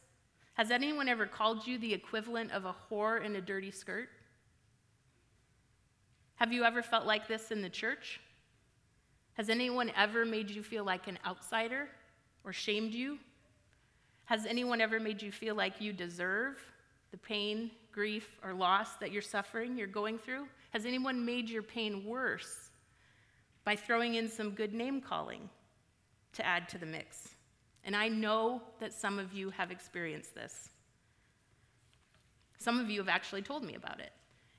Has 0.52 0.70
anyone 0.70 1.08
ever 1.08 1.24
called 1.24 1.66
you 1.66 1.78
the 1.78 1.94
equivalent 1.94 2.52
of 2.52 2.66
a 2.66 2.74
whore 2.90 3.24
in 3.24 3.36
a 3.36 3.40
dirty 3.40 3.70
skirt? 3.70 4.10
Have 6.34 6.52
you 6.52 6.62
ever 6.62 6.82
felt 6.82 7.06
like 7.06 7.26
this 7.26 7.50
in 7.50 7.62
the 7.62 7.70
church? 7.70 8.20
Has 9.32 9.48
anyone 9.48 9.90
ever 9.96 10.26
made 10.26 10.50
you 10.50 10.62
feel 10.62 10.84
like 10.84 11.06
an 11.08 11.18
outsider 11.24 11.88
or 12.44 12.52
shamed 12.52 12.92
you? 12.92 13.18
Has 14.26 14.44
anyone 14.44 14.82
ever 14.82 15.00
made 15.00 15.22
you 15.22 15.32
feel 15.32 15.54
like 15.54 15.80
you 15.80 15.94
deserve 15.94 16.62
the 17.12 17.16
pain, 17.16 17.70
grief, 17.92 18.28
or 18.44 18.52
loss 18.52 18.96
that 18.96 19.10
you're 19.10 19.22
suffering, 19.22 19.78
you're 19.78 19.86
going 19.86 20.18
through? 20.18 20.46
Has 20.70 20.84
anyone 20.84 21.24
made 21.24 21.48
your 21.48 21.62
pain 21.62 22.04
worse 22.04 22.67
by 23.68 23.76
throwing 23.76 24.14
in 24.14 24.30
some 24.30 24.52
good 24.52 24.72
name 24.72 24.98
calling 24.98 25.46
to 26.32 26.46
add 26.46 26.70
to 26.70 26.78
the 26.78 26.86
mix? 26.86 27.34
And 27.84 27.94
I 27.94 28.08
know 28.08 28.62
that 28.80 28.94
some 28.94 29.18
of 29.18 29.34
you 29.34 29.50
have 29.50 29.70
experienced 29.70 30.34
this. 30.34 30.70
Some 32.56 32.80
of 32.80 32.88
you 32.88 32.98
have 32.98 33.10
actually 33.10 33.42
told 33.42 33.62
me 33.62 33.74
about 33.74 34.00
it. 34.00 34.10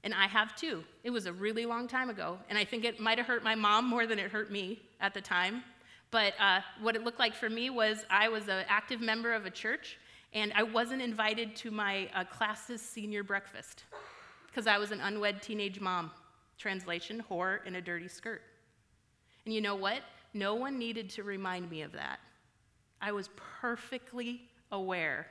And 0.04 0.14
I 0.14 0.28
have 0.28 0.56
too. 0.56 0.84
It 1.04 1.10
was 1.10 1.26
a 1.26 1.34
really 1.34 1.66
long 1.66 1.88
time 1.88 2.12
ago. 2.12 2.38
And 2.50 2.58
I 2.60 2.64
think 2.64 2.86
it 2.86 3.00
might 3.00 3.18
have 3.18 3.26
hurt 3.26 3.44
my 3.44 3.56
mom 3.56 3.88
more 3.88 4.06
than 4.06 4.20
it 4.20 4.30
hurt 4.30 4.52
me 4.52 4.80
at 5.02 5.16
the 5.16 5.22
time. 5.22 5.64
But 6.12 6.36
uh, 6.40 6.62
what 6.80 6.96
it 6.96 7.04
looked 7.04 7.18
like 7.18 7.34
for 7.34 7.50
me 7.50 7.72
was 7.72 8.06
I 8.12 8.30
was 8.30 8.48
an 8.48 8.64
active 8.70 9.02
member 9.02 9.34
of 9.34 9.48
a 9.48 9.50
church, 9.50 9.98
and 10.34 10.54
I 10.54 10.62
wasn't 10.62 11.02
invited 11.02 11.56
to 11.56 11.72
my 11.72 12.12
uh, 12.14 12.26
class's 12.26 12.80
senior 12.80 13.24
breakfast 13.24 13.86
because 14.46 14.68
I 14.68 14.78
was 14.78 14.92
an 14.92 15.02
unwed 15.02 15.42
teenage 15.42 15.80
mom. 15.80 16.12
Translation 16.60 17.24
whore 17.28 17.66
in 17.66 17.74
a 17.74 17.82
dirty 17.82 18.08
skirt. 18.08 18.44
And 19.46 19.54
you 19.54 19.62
know 19.62 19.76
what? 19.76 20.02
No 20.34 20.56
one 20.56 20.78
needed 20.78 21.10
to 21.12 21.24
remind 21.24 21.70
me 21.70 21.82
of 21.82 21.92
that. 21.94 22.20
I 23.02 23.12
was 23.12 23.30
perfectly 23.62 24.42
aware 24.72 25.28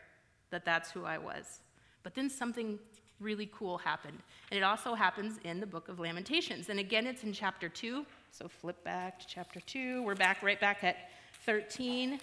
that 0.50 0.64
that's 0.64 0.90
who 0.90 1.04
I 1.04 1.18
was. 1.18 1.60
But 2.02 2.14
then 2.14 2.30
something 2.30 2.78
really 3.20 3.50
cool 3.52 3.78
happened. 3.78 4.18
And 4.50 4.58
it 4.58 4.62
also 4.62 4.94
happens 4.94 5.38
in 5.44 5.60
the 5.60 5.66
book 5.66 5.88
of 5.88 5.98
Lamentations. 5.98 6.68
And 6.68 6.80
again, 6.80 7.06
it's 7.06 7.24
in 7.24 7.32
chapter 7.32 7.68
2. 7.68 8.06
So 8.30 8.48
flip 8.48 8.82
back 8.84 9.18
to 9.20 9.26
chapter 9.26 9.60
2. 9.60 10.02
We're 10.02 10.14
back 10.14 10.42
right 10.42 10.60
back 10.60 10.84
at 10.84 10.96
13 11.44 12.20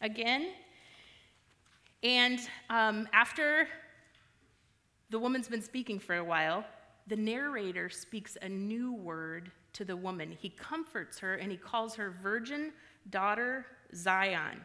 again. 0.00 0.52
And 2.02 2.40
um, 2.70 3.08
after 3.12 3.68
the 5.10 5.18
woman's 5.18 5.48
been 5.48 5.62
speaking 5.62 5.98
for 5.98 6.16
a 6.16 6.24
while, 6.24 6.64
the 7.06 7.16
narrator 7.16 7.88
speaks 7.88 8.36
a 8.42 8.48
new 8.48 8.92
word 8.92 9.50
to 9.74 9.84
the 9.84 9.96
woman. 9.96 10.36
He 10.40 10.48
comforts 10.48 11.18
her 11.18 11.34
and 11.34 11.50
he 11.50 11.56
calls 11.56 11.94
her 11.94 12.14
virgin 12.22 12.72
daughter 13.10 13.66
Zion. 13.94 14.60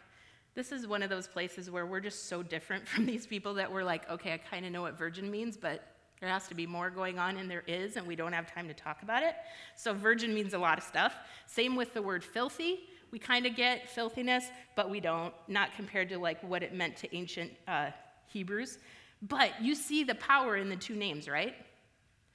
This 0.53 0.71
is 0.71 0.87
one 0.87 1.03
of 1.03 1.09
those 1.09 1.27
places 1.27 1.69
where 1.69 1.85
we're 1.85 1.99
just 1.99 2.27
so 2.27 2.43
different 2.43 2.87
from 2.87 3.05
these 3.05 3.25
people 3.25 3.53
that 3.55 3.71
we're 3.71 3.83
like, 3.83 4.09
okay, 4.09 4.33
I 4.33 4.37
kind 4.37 4.65
of 4.65 4.71
know 4.71 4.81
what 4.81 4.97
virgin 4.97 5.29
means, 5.29 5.57
but 5.57 5.83
there 6.19 6.29
has 6.29 6.47
to 6.49 6.55
be 6.55 6.67
more 6.67 6.91
going 6.91 7.17
on, 7.17 7.37
and 7.37 7.49
there 7.49 7.63
is, 7.65 7.97
and 7.97 8.05
we 8.05 8.15
don't 8.15 8.31
have 8.31 8.53
time 8.53 8.67
to 8.67 8.75
talk 8.75 9.01
about 9.01 9.23
it. 9.23 9.33
So, 9.75 9.91
virgin 9.91 10.35
means 10.35 10.53
a 10.53 10.57
lot 10.59 10.77
of 10.77 10.83
stuff. 10.83 11.15
Same 11.47 11.75
with 11.75 11.95
the 11.95 12.01
word 12.01 12.23
filthy. 12.23 12.81
We 13.09 13.17
kind 13.17 13.47
of 13.47 13.55
get 13.55 13.89
filthiness, 13.89 14.45
but 14.75 14.87
we 14.87 14.99
don't, 14.99 15.33
not 15.47 15.73
compared 15.75 16.09
to 16.09 16.19
like 16.19 16.39
what 16.43 16.61
it 16.61 16.75
meant 16.75 16.95
to 16.97 17.15
ancient 17.15 17.51
uh, 17.67 17.89
Hebrews. 18.27 18.77
But 19.23 19.59
you 19.59 19.73
see 19.73 20.03
the 20.03 20.13
power 20.15 20.57
in 20.57 20.69
the 20.69 20.75
two 20.75 20.95
names, 20.95 21.27
right? 21.27 21.55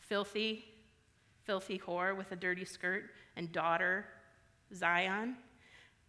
Filthy, 0.09 0.65
filthy 1.45 1.79
whore 1.79 2.17
with 2.17 2.33
a 2.33 2.37
dirty 2.37 2.65
skirt, 2.65 3.11
and 3.37 3.51
daughter, 3.53 4.07
Zion. 4.75 5.37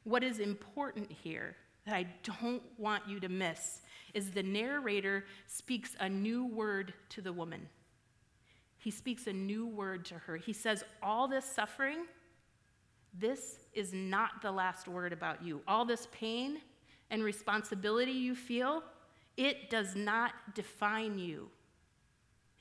What 0.04 0.24
is 0.24 0.40
important 0.40 1.12
here 1.12 1.56
that 1.86 1.96
I 1.96 2.08
don't 2.42 2.64
want 2.78 3.08
you 3.08 3.20
to 3.20 3.30
miss 3.30 3.82
is 4.14 4.32
the 4.32 4.44
narrator 4.44 5.26
speaks 5.48 5.96
a 6.00 6.10
new 6.10 6.46
word 6.46 6.94
to 7.10 7.22
the 7.22 7.34
woman. 7.34 7.68
He 8.78 8.92
speaks 8.92 9.28
a 9.28 9.34
new 9.34 9.68
word 9.68 10.06
to 10.06 10.16
her. 10.16 10.38
He 10.38 10.54
says, 10.54 10.84
All 11.02 11.28
this 11.28 11.46
suffering, 11.46 12.06
this 13.18 13.60
is 13.74 13.94
not 13.94 14.42
the 14.42 14.52
last 14.52 14.88
word 14.88 15.12
about 15.12 15.44
you. 15.44 15.62
All 15.68 15.86
this 15.86 16.08
pain 16.12 16.60
and 17.10 17.24
responsibility 17.24 18.12
you 18.12 18.36
feel, 18.36 18.84
it 19.38 19.70
does 19.70 19.96
not 19.96 20.34
define 20.56 21.18
you. 21.18 21.50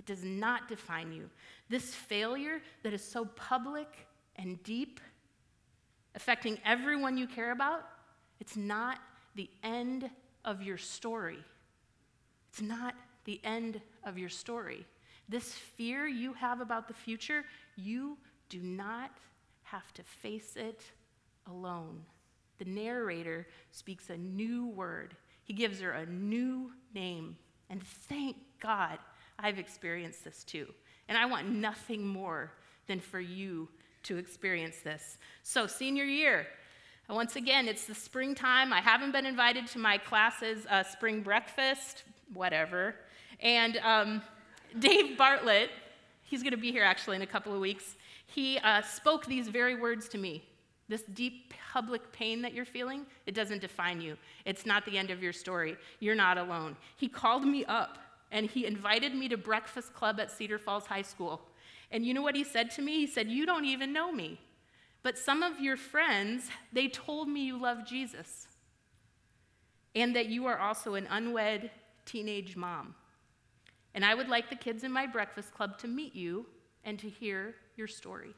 Does 0.07 0.25
not 0.25 0.69
define 0.69 1.13
you. 1.13 1.29
This 1.69 1.95
failure 1.95 2.63
that 2.83 2.93
is 2.95 3.03
so 3.03 3.25
public 3.25 3.89
and 4.37 4.63
deep, 4.63 5.01
affecting 6.15 6.59
everyone 6.65 7.19
you 7.19 7.27
care 7.27 7.53
about, 7.53 7.83
it's 8.41 8.57
not 8.57 8.99
the 9.35 9.51
end 9.63 10.09
of 10.45 10.63
your 10.63 10.79
story. 10.79 11.39
It's 12.51 12.63
not 12.63 12.95
the 13.25 13.41
end 13.45 13.81
of 14.05 14.17
your 14.17 14.29
story. 14.29 14.87
This 15.29 15.53
fear 15.53 16.07
you 16.07 16.33
have 16.35 16.61
about 16.61 16.87
the 16.89 16.95
future, 16.95 17.45
you 17.75 18.17
do 18.49 18.61
not 18.63 19.11
have 19.65 19.93
to 19.95 20.03
face 20.03 20.55
it 20.57 20.83
alone. 21.49 22.03
The 22.59 22.65
narrator 22.65 23.47
speaks 23.73 24.09
a 24.09 24.17
new 24.17 24.69
word, 24.69 25.17
he 25.43 25.53
gives 25.53 25.81
her 25.81 25.91
a 25.91 26.07
new 26.07 26.73
name. 26.95 27.37
And 27.69 27.83
thank 27.83 28.37
God 28.61 28.99
I've 29.39 29.59
experienced 29.59 30.25
this 30.25 30.45
too. 30.45 30.67
And 31.09 31.17
I 31.17 31.27
want 31.27 31.49
nothing 31.49 32.07
more 32.07 32.53
than 32.87 33.01
for 33.01 33.21
you 33.21 33.69
to 34.05 34.17
experience 34.17 34.79
this. 34.83 35.19
So, 35.43 35.67
senior 35.67 36.05
year, 36.05 36.47
once 37.09 37.37
again, 37.37 37.69
it's 37.69 37.85
the 37.85 37.95
springtime. 37.95 38.73
I 38.73 38.81
haven't 38.81 39.13
been 39.13 39.27
invited 39.27 39.67
to 39.69 39.79
my 39.79 39.99
class's 39.99 40.67
uh, 40.67 40.83
spring 40.83 41.23
breakfast, 41.23 42.05
whatever. 42.35 42.97
And 43.41 43.77
um, 43.79 44.23
Dave 44.79 45.17
Bartlett, 45.17 45.71
he's 46.23 46.43
going 46.43 46.53
to 46.53 46.59
be 46.59 46.73
here 46.73 46.83
actually 46.83 47.17
in 47.17 47.23
a 47.23 47.27
couple 47.27 47.55
of 47.55 47.61
weeks, 47.61 47.97
he 48.27 48.59
uh, 48.59 48.83
spoke 48.83 49.27
these 49.27 49.49
very 49.49 49.81
words 49.81 50.09
to 50.11 50.19
me. 50.19 50.43
This 50.89 51.03
deep 51.03 51.55
public 51.73 52.13
pain 52.13 52.43
that 52.43 52.55
you're 52.55 52.65
feeling, 52.65 53.07
it 53.27 53.35
doesn't 53.35 53.61
define 53.61 54.01
you. 54.01 54.17
It's 54.45 54.67
not 54.67 54.85
the 54.85 54.97
end 54.99 55.11
of 55.11 55.23
your 55.23 55.33
story. 55.33 55.77
You're 56.01 56.15
not 56.15 56.39
alone. 56.39 56.77
He 56.97 57.09
called 57.09 57.45
me 57.45 57.65
up 57.65 57.99
and 58.31 58.47
he 58.47 58.67
invited 58.67 59.15
me 59.15 59.29
to 59.29 59.37
breakfast 59.37 59.95
club 59.95 60.21
at 60.21 60.31
Cedar 60.31 60.59
Falls 60.59 60.87
High 60.87 61.03
School. 61.03 61.41
And 61.91 62.05
you 62.05 62.13
know 62.15 62.23
what 62.23 62.35
he 62.35 62.45
said 62.45 62.71
to 62.73 62.83
me? 62.83 62.97
He 62.97 63.07
said, 63.07 63.29
You 63.29 63.47
don't 63.47 63.65
even 63.65 63.93
know 63.93 64.13
me. 64.13 64.41
But 65.03 65.19
some 65.19 65.43
of 65.43 65.61
your 65.61 65.77
friends, 65.77 66.49
they 66.73 66.89
told 66.89 67.29
me 67.29 67.45
you 67.45 67.61
love 67.61 67.87
Jesus 67.87 68.49
and 69.95 70.15
that 70.15 70.27
you 70.27 70.47
are 70.47 70.59
also 70.59 70.95
an 70.95 71.07
unwed 71.11 71.71
teenage 72.05 72.57
mom. 72.57 72.95
And 73.95 74.05
I 74.05 74.15
would 74.15 74.29
like 74.29 74.51
the 74.51 74.57
kids 74.57 74.85
in 74.85 74.93
my 74.93 75.07
breakfast 75.07 75.55
club 75.55 75.79
to 75.79 75.89
meet 75.89 76.15
you 76.15 76.45
and 76.85 76.99
to 76.99 77.09
hear 77.09 77.55
your 77.77 77.87
story. 77.87 78.35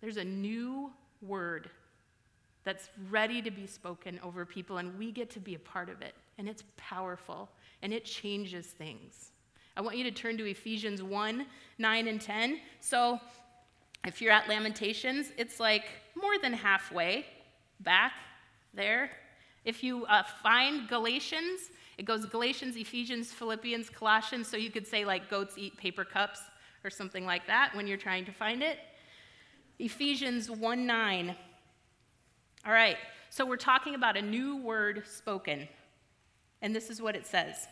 There's 0.00 0.16
a 0.16 0.24
new 0.24 0.92
word 1.20 1.70
that's 2.64 2.88
ready 3.10 3.42
to 3.42 3.50
be 3.50 3.66
spoken 3.66 4.18
over 4.22 4.44
people, 4.44 4.78
and 4.78 4.98
we 4.98 5.12
get 5.12 5.30
to 5.30 5.40
be 5.40 5.54
a 5.54 5.58
part 5.58 5.88
of 5.88 6.00
it. 6.00 6.14
And 6.38 6.48
it's 6.48 6.64
powerful, 6.76 7.50
and 7.86 7.94
it 7.94 8.04
changes 8.04 8.66
things. 8.66 9.30
I 9.76 9.80
want 9.80 9.96
you 9.96 10.02
to 10.02 10.10
turn 10.10 10.36
to 10.38 10.44
Ephesians 10.44 11.04
1 11.04 11.46
9 11.78 12.08
and 12.08 12.20
10. 12.20 12.58
So, 12.80 13.20
if 14.04 14.20
you're 14.20 14.32
at 14.32 14.48
Lamentations, 14.48 15.30
it's 15.38 15.60
like 15.60 15.84
more 16.16 16.36
than 16.42 16.52
halfway 16.52 17.26
back 17.78 18.10
there. 18.74 19.12
If 19.64 19.84
you 19.84 20.04
uh, 20.06 20.24
find 20.42 20.88
Galatians, 20.88 21.70
it 21.96 22.06
goes 22.06 22.26
Galatians, 22.26 22.74
Ephesians, 22.76 23.30
Philippians, 23.30 23.88
Colossians, 23.88 24.48
so 24.48 24.56
you 24.56 24.72
could 24.72 24.88
say 24.88 25.04
like 25.04 25.30
goats 25.30 25.56
eat 25.56 25.76
paper 25.76 26.04
cups 26.04 26.40
or 26.82 26.90
something 26.90 27.24
like 27.24 27.46
that 27.46 27.70
when 27.72 27.86
you're 27.86 27.96
trying 27.96 28.24
to 28.24 28.32
find 28.32 28.64
it. 28.64 28.78
Ephesians 29.78 30.50
1 30.50 30.84
9. 30.84 31.36
All 32.66 32.72
right, 32.72 32.96
so 33.30 33.46
we're 33.46 33.56
talking 33.56 33.94
about 33.94 34.16
a 34.16 34.22
new 34.22 34.56
word 34.56 35.04
spoken. 35.06 35.68
And 36.62 36.74
this 36.74 36.90
is 36.90 37.00
what 37.00 37.14
it 37.14 37.24
says. 37.24 37.68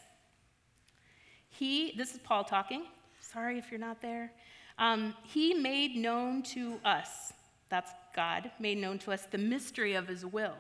He, 1.59 1.95
this 1.97 2.13
is 2.13 2.19
Paul 2.19 2.43
talking. 2.43 2.83
Sorry 3.21 3.59
if 3.59 3.71
you're 3.71 3.79
not 3.81 4.03
there. 4.03 4.33
Um, 4.79 5.15
he 5.23 5.55
made 5.55 5.95
known 5.95 6.43
to 6.55 6.81
us, 6.85 7.33
that's 7.69 7.93
God, 8.17 8.51
made 8.59 8.79
known 8.79 8.99
to 9.01 9.13
us 9.13 9.27
the 9.31 9.39
mystery 9.39 9.95
of 9.95 10.09
his 10.09 10.27
will, 10.27 10.57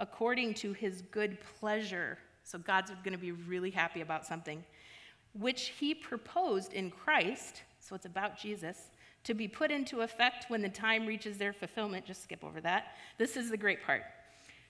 according 0.00 0.54
to 0.54 0.72
his 0.72 1.02
good 1.12 1.38
pleasure. 1.60 2.18
So 2.42 2.58
God's 2.58 2.90
going 3.04 3.12
to 3.12 3.18
be 3.18 3.30
really 3.32 3.70
happy 3.70 4.00
about 4.00 4.26
something, 4.26 4.64
which 5.32 5.68
he 5.78 5.94
proposed 5.94 6.72
in 6.72 6.90
Christ, 6.90 7.62
so 7.78 7.94
it's 7.94 8.06
about 8.06 8.36
Jesus, 8.36 8.90
to 9.22 9.32
be 9.32 9.46
put 9.46 9.70
into 9.70 10.00
effect 10.00 10.46
when 10.48 10.60
the 10.60 10.68
time 10.68 11.06
reaches 11.06 11.38
their 11.38 11.52
fulfillment. 11.52 12.04
Just 12.04 12.24
skip 12.24 12.42
over 12.42 12.60
that. 12.62 12.96
This 13.16 13.36
is 13.36 13.48
the 13.48 13.56
great 13.56 13.84
part 13.84 14.02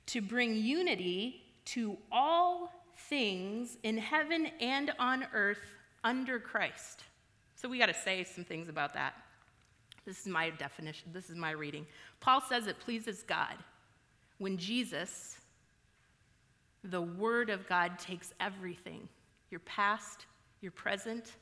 to 0.06 0.20
bring 0.20 0.54
unity 0.54 1.42
to 1.64 1.96
all 2.12 2.83
things 3.14 3.78
in 3.84 3.96
heaven 3.96 4.48
and 4.58 4.90
on 4.98 5.24
earth 5.32 5.60
under 6.02 6.40
Christ. 6.40 7.04
So 7.54 7.68
we 7.68 7.78
got 7.78 7.86
to 7.86 7.94
say 7.94 8.24
some 8.24 8.42
things 8.42 8.68
about 8.68 8.92
that. 8.94 9.14
This 10.04 10.18
is 10.18 10.26
my 10.26 10.50
definition, 10.50 11.10
this 11.12 11.30
is 11.30 11.36
my 11.36 11.52
reading. 11.52 11.86
Paul 12.18 12.40
says 12.40 12.66
it 12.66 12.80
pleases 12.80 13.22
God 13.22 13.54
when 14.38 14.58
Jesus, 14.58 15.38
the 16.82 17.02
Word 17.02 17.50
of 17.50 17.68
God, 17.68 18.00
takes 18.00 18.32
everything 18.40 19.08
your 19.48 19.60
past, 19.60 20.26
your 20.60 20.72
present, 20.72 21.36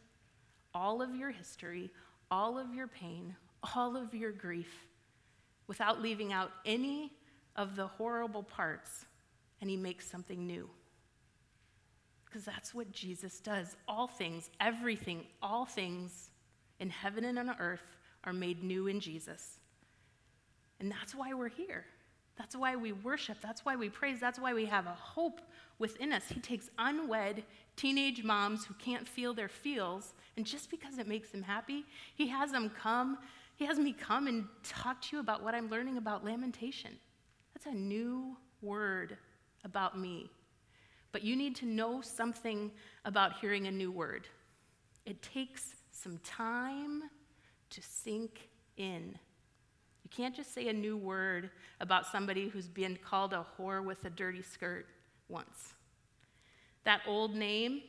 all 0.74 1.00
of 1.00 1.16
your 1.16 1.30
history, 1.30 1.90
all 2.30 2.58
of 2.58 2.74
your 2.74 2.86
pain, 2.86 3.34
all 3.74 3.96
of 3.96 4.12
your 4.12 4.32
grief, 4.32 4.86
without 5.68 6.02
leaving 6.02 6.34
out 6.34 6.50
any 6.66 7.12
of 7.56 7.76
the 7.76 7.86
horrible 7.86 8.42
parts, 8.42 9.06
and 9.62 9.70
he 9.70 9.76
makes 9.78 10.06
something 10.06 10.46
new. 10.46 10.68
Because 12.32 12.46
that's 12.46 12.74
what 12.74 12.90
Jesus 12.92 13.40
does. 13.40 13.76
All 13.86 14.06
things, 14.06 14.48
everything, 14.58 15.26
all 15.42 15.66
things 15.66 16.30
in 16.80 16.88
heaven 16.88 17.26
and 17.26 17.38
on 17.38 17.54
earth 17.60 17.82
are 18.24 18.32
made 18.32 18.64
new 18.64 18.86
in 18.86 19.00
Jesus. 19.00 19.58
And 20.80 20.90
that's 20.90 21.14
why 21.14 21.34
we're 21.34 21.50
here. 21.50 21.84
That's 22.38 22.56
why 22.56 22.74
we 22.76 22.92
worship. 22.92 23.36
That's 23.42 23.66
why 23.66 23.76
we 23.76 23.90
praise. 23.90 24.18
That's 24.18 24.38
why 24.38 24.54
we 24.54 24.64
have 24.64 24.86
a 24.86 24.96
hope 24.98 25.42
within 25.78 26.10
us. 26.10 26.24
He 26.28 26.40
takes 26.40 26.70
unwed 26.78 27.42
teenage 27.76 28.24
moms 28.24 28.64
who 28.64 28.72
can't 28.74 29.06
feel 29.06 29.34
their 29.34 29.48
feels, 29.48 30.14
and 30.38 30.46
just 30.46 30.70
because 30.70 30.98
it 30.98 31.06
makes 31.06 31.28
them 31.28 31.42
happy, 31.42 31.84
he 32.14 32.28
has 32.28 32.50
them 32.50 32.70
come. 32.70 33.18
He 33.56 33.66
has 33.66 33.78
me 33.78 33.92
come 33.92 34.26
and 34.26 34.46
talk 34.64 35.02
to 35.02 35.16
you 35.16 35.20
about 35.20 35.42
what 35.42 35.54
I'm 35.54 35.68
learning 35.68 35.98
about 35.98 36.24
lamentation. 36.24 36.92
That's 37.52 37.66
a 37.66 37.78
new 37.78 38.36
word 38.62 39.18
about 39.64 39.98
me. 39.98 40.30
But 41.12 41.22
you 41.22 41.36
need 41.36 41.54
to 41.56 41.66
know 41.66 42.00
something 42.00 42.70
about 43.04 43.38
hearing 43.38 43.66
a 43.66 43.70
new 43.70 43.92
word. 43.92 44.26
It 45.04 45.22
takes 45.22 45.76
some 45.90 46.18
time 46.24 47.02
to 47.70 47.82
sink 47.82 48.48
in. 48.78 49.18
You 50.04 50.10
can't 50.10 50.34
just 50.34 50.54
say 50.54 50.68
a 50.68 50.72
new 50.72 50.96
word 50.96 51.50
about 51.80 52.06
somebody 52.06 52.48
who's 52.48 52.68
been 52.68 52.96
called 52.96 53.34
a 53.34 53.46
whore 53.56 53.84
with 53.84 54.04
a 54.04 54.10
dirty 54.10 54.42
skirt 54.42 54.86
once. 55.28 55.74
That 56.84 57.02
old 57.06 57.34
name, 57.34 57.82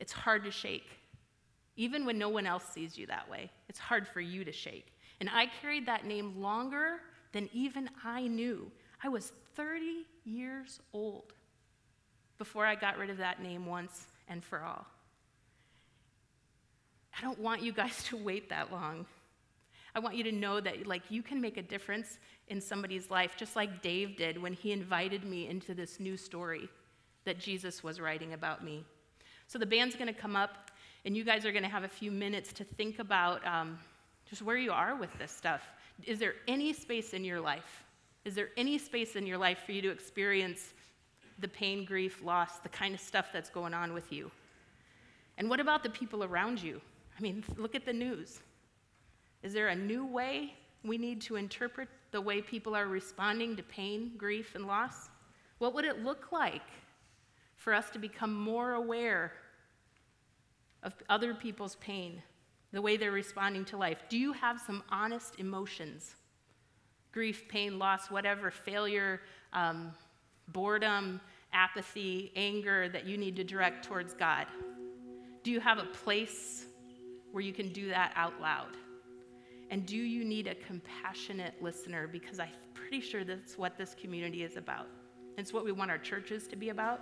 it's 0.00 0.12
hard 0.12 0.44
to 0.44 0.50
shake. 0.50 0.98
Even 1.76 2.04
when 2.04 2.18
no 2.18 2.28
one 2.28 2.46
else 2.46 2.64
sees 2.72 2.98
you 2.98 3.06
that 3.06 3.28
way, 3.28 3.50
it's 3.68 3.78
hard 3.78 4.06
for 4.06 4.20
you 4.20 4.44
to 4.44 4.52
shake. 4.52 4.92
And 5.20 5.30
I 5.30 5.46
carried 5.60 5.86
that 5.86 6.06
name 6.06 6.40
longer 6.40 7.00
than 7.32 7.48
even 7.52 7.88
I 8.04 8.26
knew. 8.26 8.70
I 9.02 9.08
was 9.08 9.32
30 9.56 10.04
years 10.24 10.80
old 10.92 11.33
before 12.38 12.66
I 12.66 12.74
got 12.74 12.98
rid 12.98 13.10
of 13.10 13.18
that 13.18 13.42
name 13.42 13.66
once 13.66 14.06
and 14.28 14.42
for 14.42 14.62
all. 14.62 14.86
I 17.16 17.22
don't 17.22 17.38
want 17.38 17.62
you 17.62 17.72
guys 17.72 18.02
to 18.04 18.16
wait 18.16 18.48
that 18.50 18.72
long. 18.72 19.06
I 19.94 20.00
want 20.00 20.16
you 20.16 20.24
to 20.24 20.32
know 20.32 20.60
that 20.60 20.86
like 20.86 21.02
you 21.08 21.22
can 21.22 21.40
make 21.40 21.56
a 21.56 21.62
difference 21.62 22.18
in 22.48 22.60
somebody's 22.60 23.10
life 23.10 23.36
just 23.36 23.54
like 23.54 23.80
Dave 23.80 24.16
did 24.16 24.40
when 24.40 24.52
he 24.52 24.72
invited 24.72 25.24
me 25.24 25.48
into 25.48 25.72
this 25.72 26.00
new 26.00 26.16
story 26.16 26.68
that 27.24 27.38
Jesus 27.38 27.84
was 27.84 28.00
writing 28.00 28.32
about 28.32 28.64
me. 28.64 28.84
So 29.46 29.58
the 29.58 29.66
band's 29.66 29.94
going 29.94 30.12
to 30.12 30.20
come 30.20 30.34
up 30.34 30.70
and 31.04 31.16
you 31.16 31.22
guys 31.22 31.44
are 31.44 31.52
going 31.52 31.62
to 31.62 31.68
have 31.68 31.84
a 31.84 31.88
few 31.88 32.10
minutes 32.10 32.52
to 32.54 32.64
think 32.64 32.98
about 32.98 33.46
um, 33.46 33.78
just 34.28 34.42
where 34.42 34.56
you 34.56 34.72
are 34.72 34.96
with 34.96 35.16
this 35.18 35.30
stuff. 35.30 35.62
Is 36.04 36.18
there 36.18 36.34
any 36.48 36.72
space 36.72 37.12
in 37.12 37.24
your 37.24 37.40
life? 37.40 37.84
Is 38.24 38.34
there 38.34 38.48
any 38.56 38.78
space 38.78 39.16
in 39.16 39.26
your 39.26 39.38
life 39.38 39.58
for 39.64 39.72
you 39.72 39.82
to 39.82 39.90
experience 39.90 40.74
the 41.38 41.48
pain, 41.48 41.84
grief, 41.84 42.22
loss, 42.22 42.58
the 42.58 42.68
kind 42.68 42.94
of 42.94 43.00
stuff 43.00 43.26
that's 43.32 43.50
going 43.50 43.74
on 43.74 43.92
with 43.92 44.12
you? 44.12 44.30
And 45.38 45.50
what 45.50 45.60
about 45.60 45.82
the 45.82 45.90
people 45.90 46.24
around 46.24 46.62
you? 46.62 46.80
I 47.18 47.22
mean, 47.22 47.44
look 47.56 47.74
at 47.74 47.84
the 47.84 47.92
news. 47.92 48.40
Is 49.42 49.52
there 49.52 49.68
a 49.68 49.76
new 49.76 50.06
way 50.06 50.54
we 50.84 50.98
need 50.98 51.20
to 51.22 51.36
interpret 51.36 51.88
the 52.12 52.20
way 52.20 52.40
people 52.40 52.74
are 52.74 52.86
responding 52.86 53.56
to 53.56 53.62
pain, 53.62 54.12
grief, 54.16 54.54
and 54.54 54.66
loss? 54.66 55.10
What 55.58 55.74
would 55.74 55.84
it 55.84 56.02
look 56.02 56.32
like 56.32 56.62
for 57.56 57.74
us 57.74 57.90
to 57.90 57.98
become 57.98 58.34
more 58.34 58.74
aware 58.74 59.32
of 60.82 60.94
other 61.08 61.34
people's 61.34 61.76
pain, 61.76 62.22
the 62.72 62.82
way 62.82 62.96
they're 62.96 63.12
responding 63.12 63.64
to 63.66 63.76
life? 63.76 63.98
Do 64.08 64.18
you 64.18 64.32
have 64.32 64.60
some 64.60 64.82
honest 64.90 65.40
emotions? 65.40 66.16
Grief, 67.12 67.48
pain, 67.48 67.78
loss, 67.78 68.10
whatever, 68.10 68.50
failure, 68.50 69.20
um, 69.52 69.92
boredom, 70.48 71.20
apathy, 71.52 72.32
anger 72.36 72.88
that 72.88 73.06
you 73.06 73.16
need 73.16 73.36
to 73.36 73.44
direct 73.44 73.84
towards 73.84 74.14
God? 74.14 74.46
Do 75.42 75.50
you 75.50 75.60
have 75.60 75.78
a 75.78 75.84
place 75.84 76.66
where 77.32 77.42
you 77.42 77.52
can 77.52 77.72
do 77.72 77.88
that 77.88 78.12
out 78.16 78.40
loud? 78.40 78.76
And 79.70 79.86
do 79.86 79.96
you 79.96 80.24
need 80.24 80.46
a 80.46 80.54
compassionate 80.54 81.54
listener? 81.62 82.06
Because 82.06 82.38
I'm 82.38 82.48
pretty 82.74 83.00
sure 83.00 83.24
that's 83.24 83.58
what 83.58 83.76
this 83.76 83.94
community 84.00 84.42
is 84.42 84.56
about. 84.56 84.86
It's 85.36 85.52
what 85.52 85.64
we 85.64 85.72
want 85.72 85.90
our 85.90 85.98
churches 85.98 86.46
to 86.48 86.56
be 86.56 86.68
about. 86.68 87.00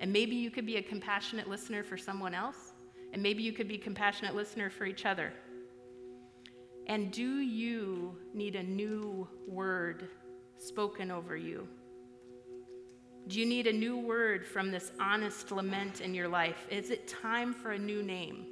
And 0.00 0.12
maybe 0.12 0.34
you 0.34 0.50
could 0.50 0.66
be 0.66 0.76
a 0.76 0.82
compassionate 0.82 1.48
listener 1.48 1.82
for 1.82 1.96
someone 1.96 2.34
else, 2.34 2.72
and 3.12 3.22
maybe 3.22 3.42
you 3.42 3.52
could 3.52 3.68
be 3.68 3.76
a 3.76 3.78
compassionate 3.78 4.34
listener 4.34 4.68
for 4.68 4.86
each 4.86 5.06
other. 5.06 5.32
And 6.86 7.10
do 7.10 7.38
you 7.38 8.16
need 8.34 8.56
a 8.56 8.62
new 8.62 9.26
word 9.46 10.08
spoken 10.58 11.10
over 11.10 11.36
you? 11.36 11.66
Do 13.26 13.40
you 13.40 13.46
need 13.46 13.66
a 13.66 13.72
new 13.72 13.96
word 13.96 14.44
from 14.44 14.70
this 14.70 14.92
honest 15.00 15.50
lament 15.50 16.02
in 16.02 16.12
your 16.12 16.28
life? 16.28 16.66
Is 16.70 16.90
it 16.90 17.08
time 17.08 17.54
for 17.54 17.70
a 17.70 17.78
new 17.78 18.02
name? 18.02 18.44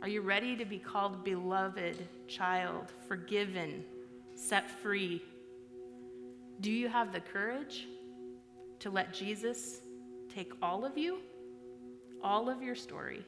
Are 0.00 0.06
you 0.06 0.20
ready 0.20 0.54
to 0.54 0.64
be 0.64 0.78
called 0.78 1.24
beloved 1.24 1.96
child, 2.28 2.92
forgiven, 3.08 3.84
set 4.36 4.70
free? 4.70 5.20
Do 6.60 6.70
you 6.70 6.88
have 6.88 7.12
the 7.12 7.18
courage 7.18 7.88
to 8.78 8.90
let 8.90 9.12
Jesus 9.12 9.80
take 10.32 10.52
all 10.62 10.84
of 10.84 10.96
you, 10.96 11.18
all 12.22 12.48
of 12.48 12.62
your 12.62 12.76
story, 12.76 13.24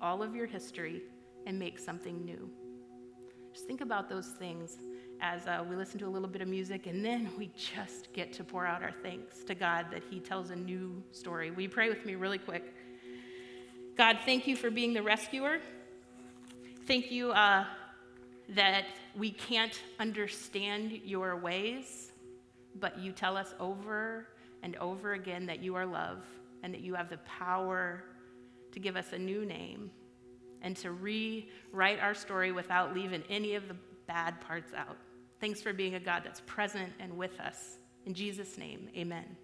all 0.00 0.22
of 0.22 0.32
your 0.36 0.46
history, 0.46 1.02
and 1.44 1.58
make 1.58 1.76
something 1.76 2.24
new? 2.24 2.48
Just 3.52 3.66
think 3.66 3.80
about 3.80 4.08
those 4.08 4.28
things 4.28 4.76
as 5.20 5.46
uh, 5.46 5.64
we 5.68 5.76
listen 5.76 5.98
to 5.98 6.06
a 6.06 6.08
little 6.08 6.28
bit 6.28 6.42
of 6.42 6.48
music, 6.48 6.86
and 6.86 7.04
then 7.04 7.30
we 7.36 7.50
just 7.56 8.12
get 8.12 8.32
to 8.34 8.44
pour 8.44 8.66
out 8.66 8.82
our 8.82 8.92
thanks 9.02 9.42
to 9.44 9.54
God 9.54 9.86
that 9.90 10.02
He 10.08 10.20
tells 10.20 10.50
a 10.50 10.56
new 10.56 11.02
story. 11.10 11.50
Will 11.50 11.62
you 11.62 11.68
pray 11.68 11.88
with 11.88 12.04
me 12.06 12.14
really 12.14 12.38
quick? 12.38 12.74
God, 13.96 14.18
thank 14.24 14.46
you 14.46 14.54
for 14.54 14.70
being 14.70 14.92
the 14.92 15.02
rescuer. 15.02 15.58
Thank 16.86 17.10
you 17.10 17.32
uh, 17.32 17.64
that 18.50 18.84
we 19.16 19.30
can't 19.30 19.82
understand 19.98 20.92
your 21.04 21.36
ways, 21.36 22.12
but 22.76 22.98
you 22.98 23.12
tell 23.12 23.36
us 23.36 23.54
over 23.58 24.28
and 24.62 24.76
over 24.76 25.14
again 25.14 25.46
that 25.46 25.62
you 25.62 25.74
are 25.74 25.84
love 25.84 26.24
and 26.62 26.72
that 26.72 26.80
you 26.80 26.94
have 26.94 27.10
the 27.10 27.18
power 27.18 28.04
to 28.72 28.78
give 28.78 28.96
us 28.96 29.12
a 29.12 29.18
new 29.18 29.44
name 29.44 29.90
and 30.62 30.76
to 30.76 30.92
rewrite 30.92 32.00
our 32.00 32.14
story 32.14 32.52
without 32.52 32.94
leaving 32.94 33.22
any 33.28 33.54
of 33.54 33.68
the 33.68 33.76
bad 34.06 34.40
parts 34.40 34.72
out. 34.74 34.96
Thanks 35.40 35.62
for 35.62 35.72
being 35.72 35.94
a 35.94 36.00
God 36.00 36.22
that's 36.24 36.40
present 36.46 36.92
and 36.98 37.16
with 37.16 37.38
us. 37.40 37.78
In 38.06 38.14
Jesus' 38.14 38.58
name, 38.58 38.88
amen. 38.96 39.36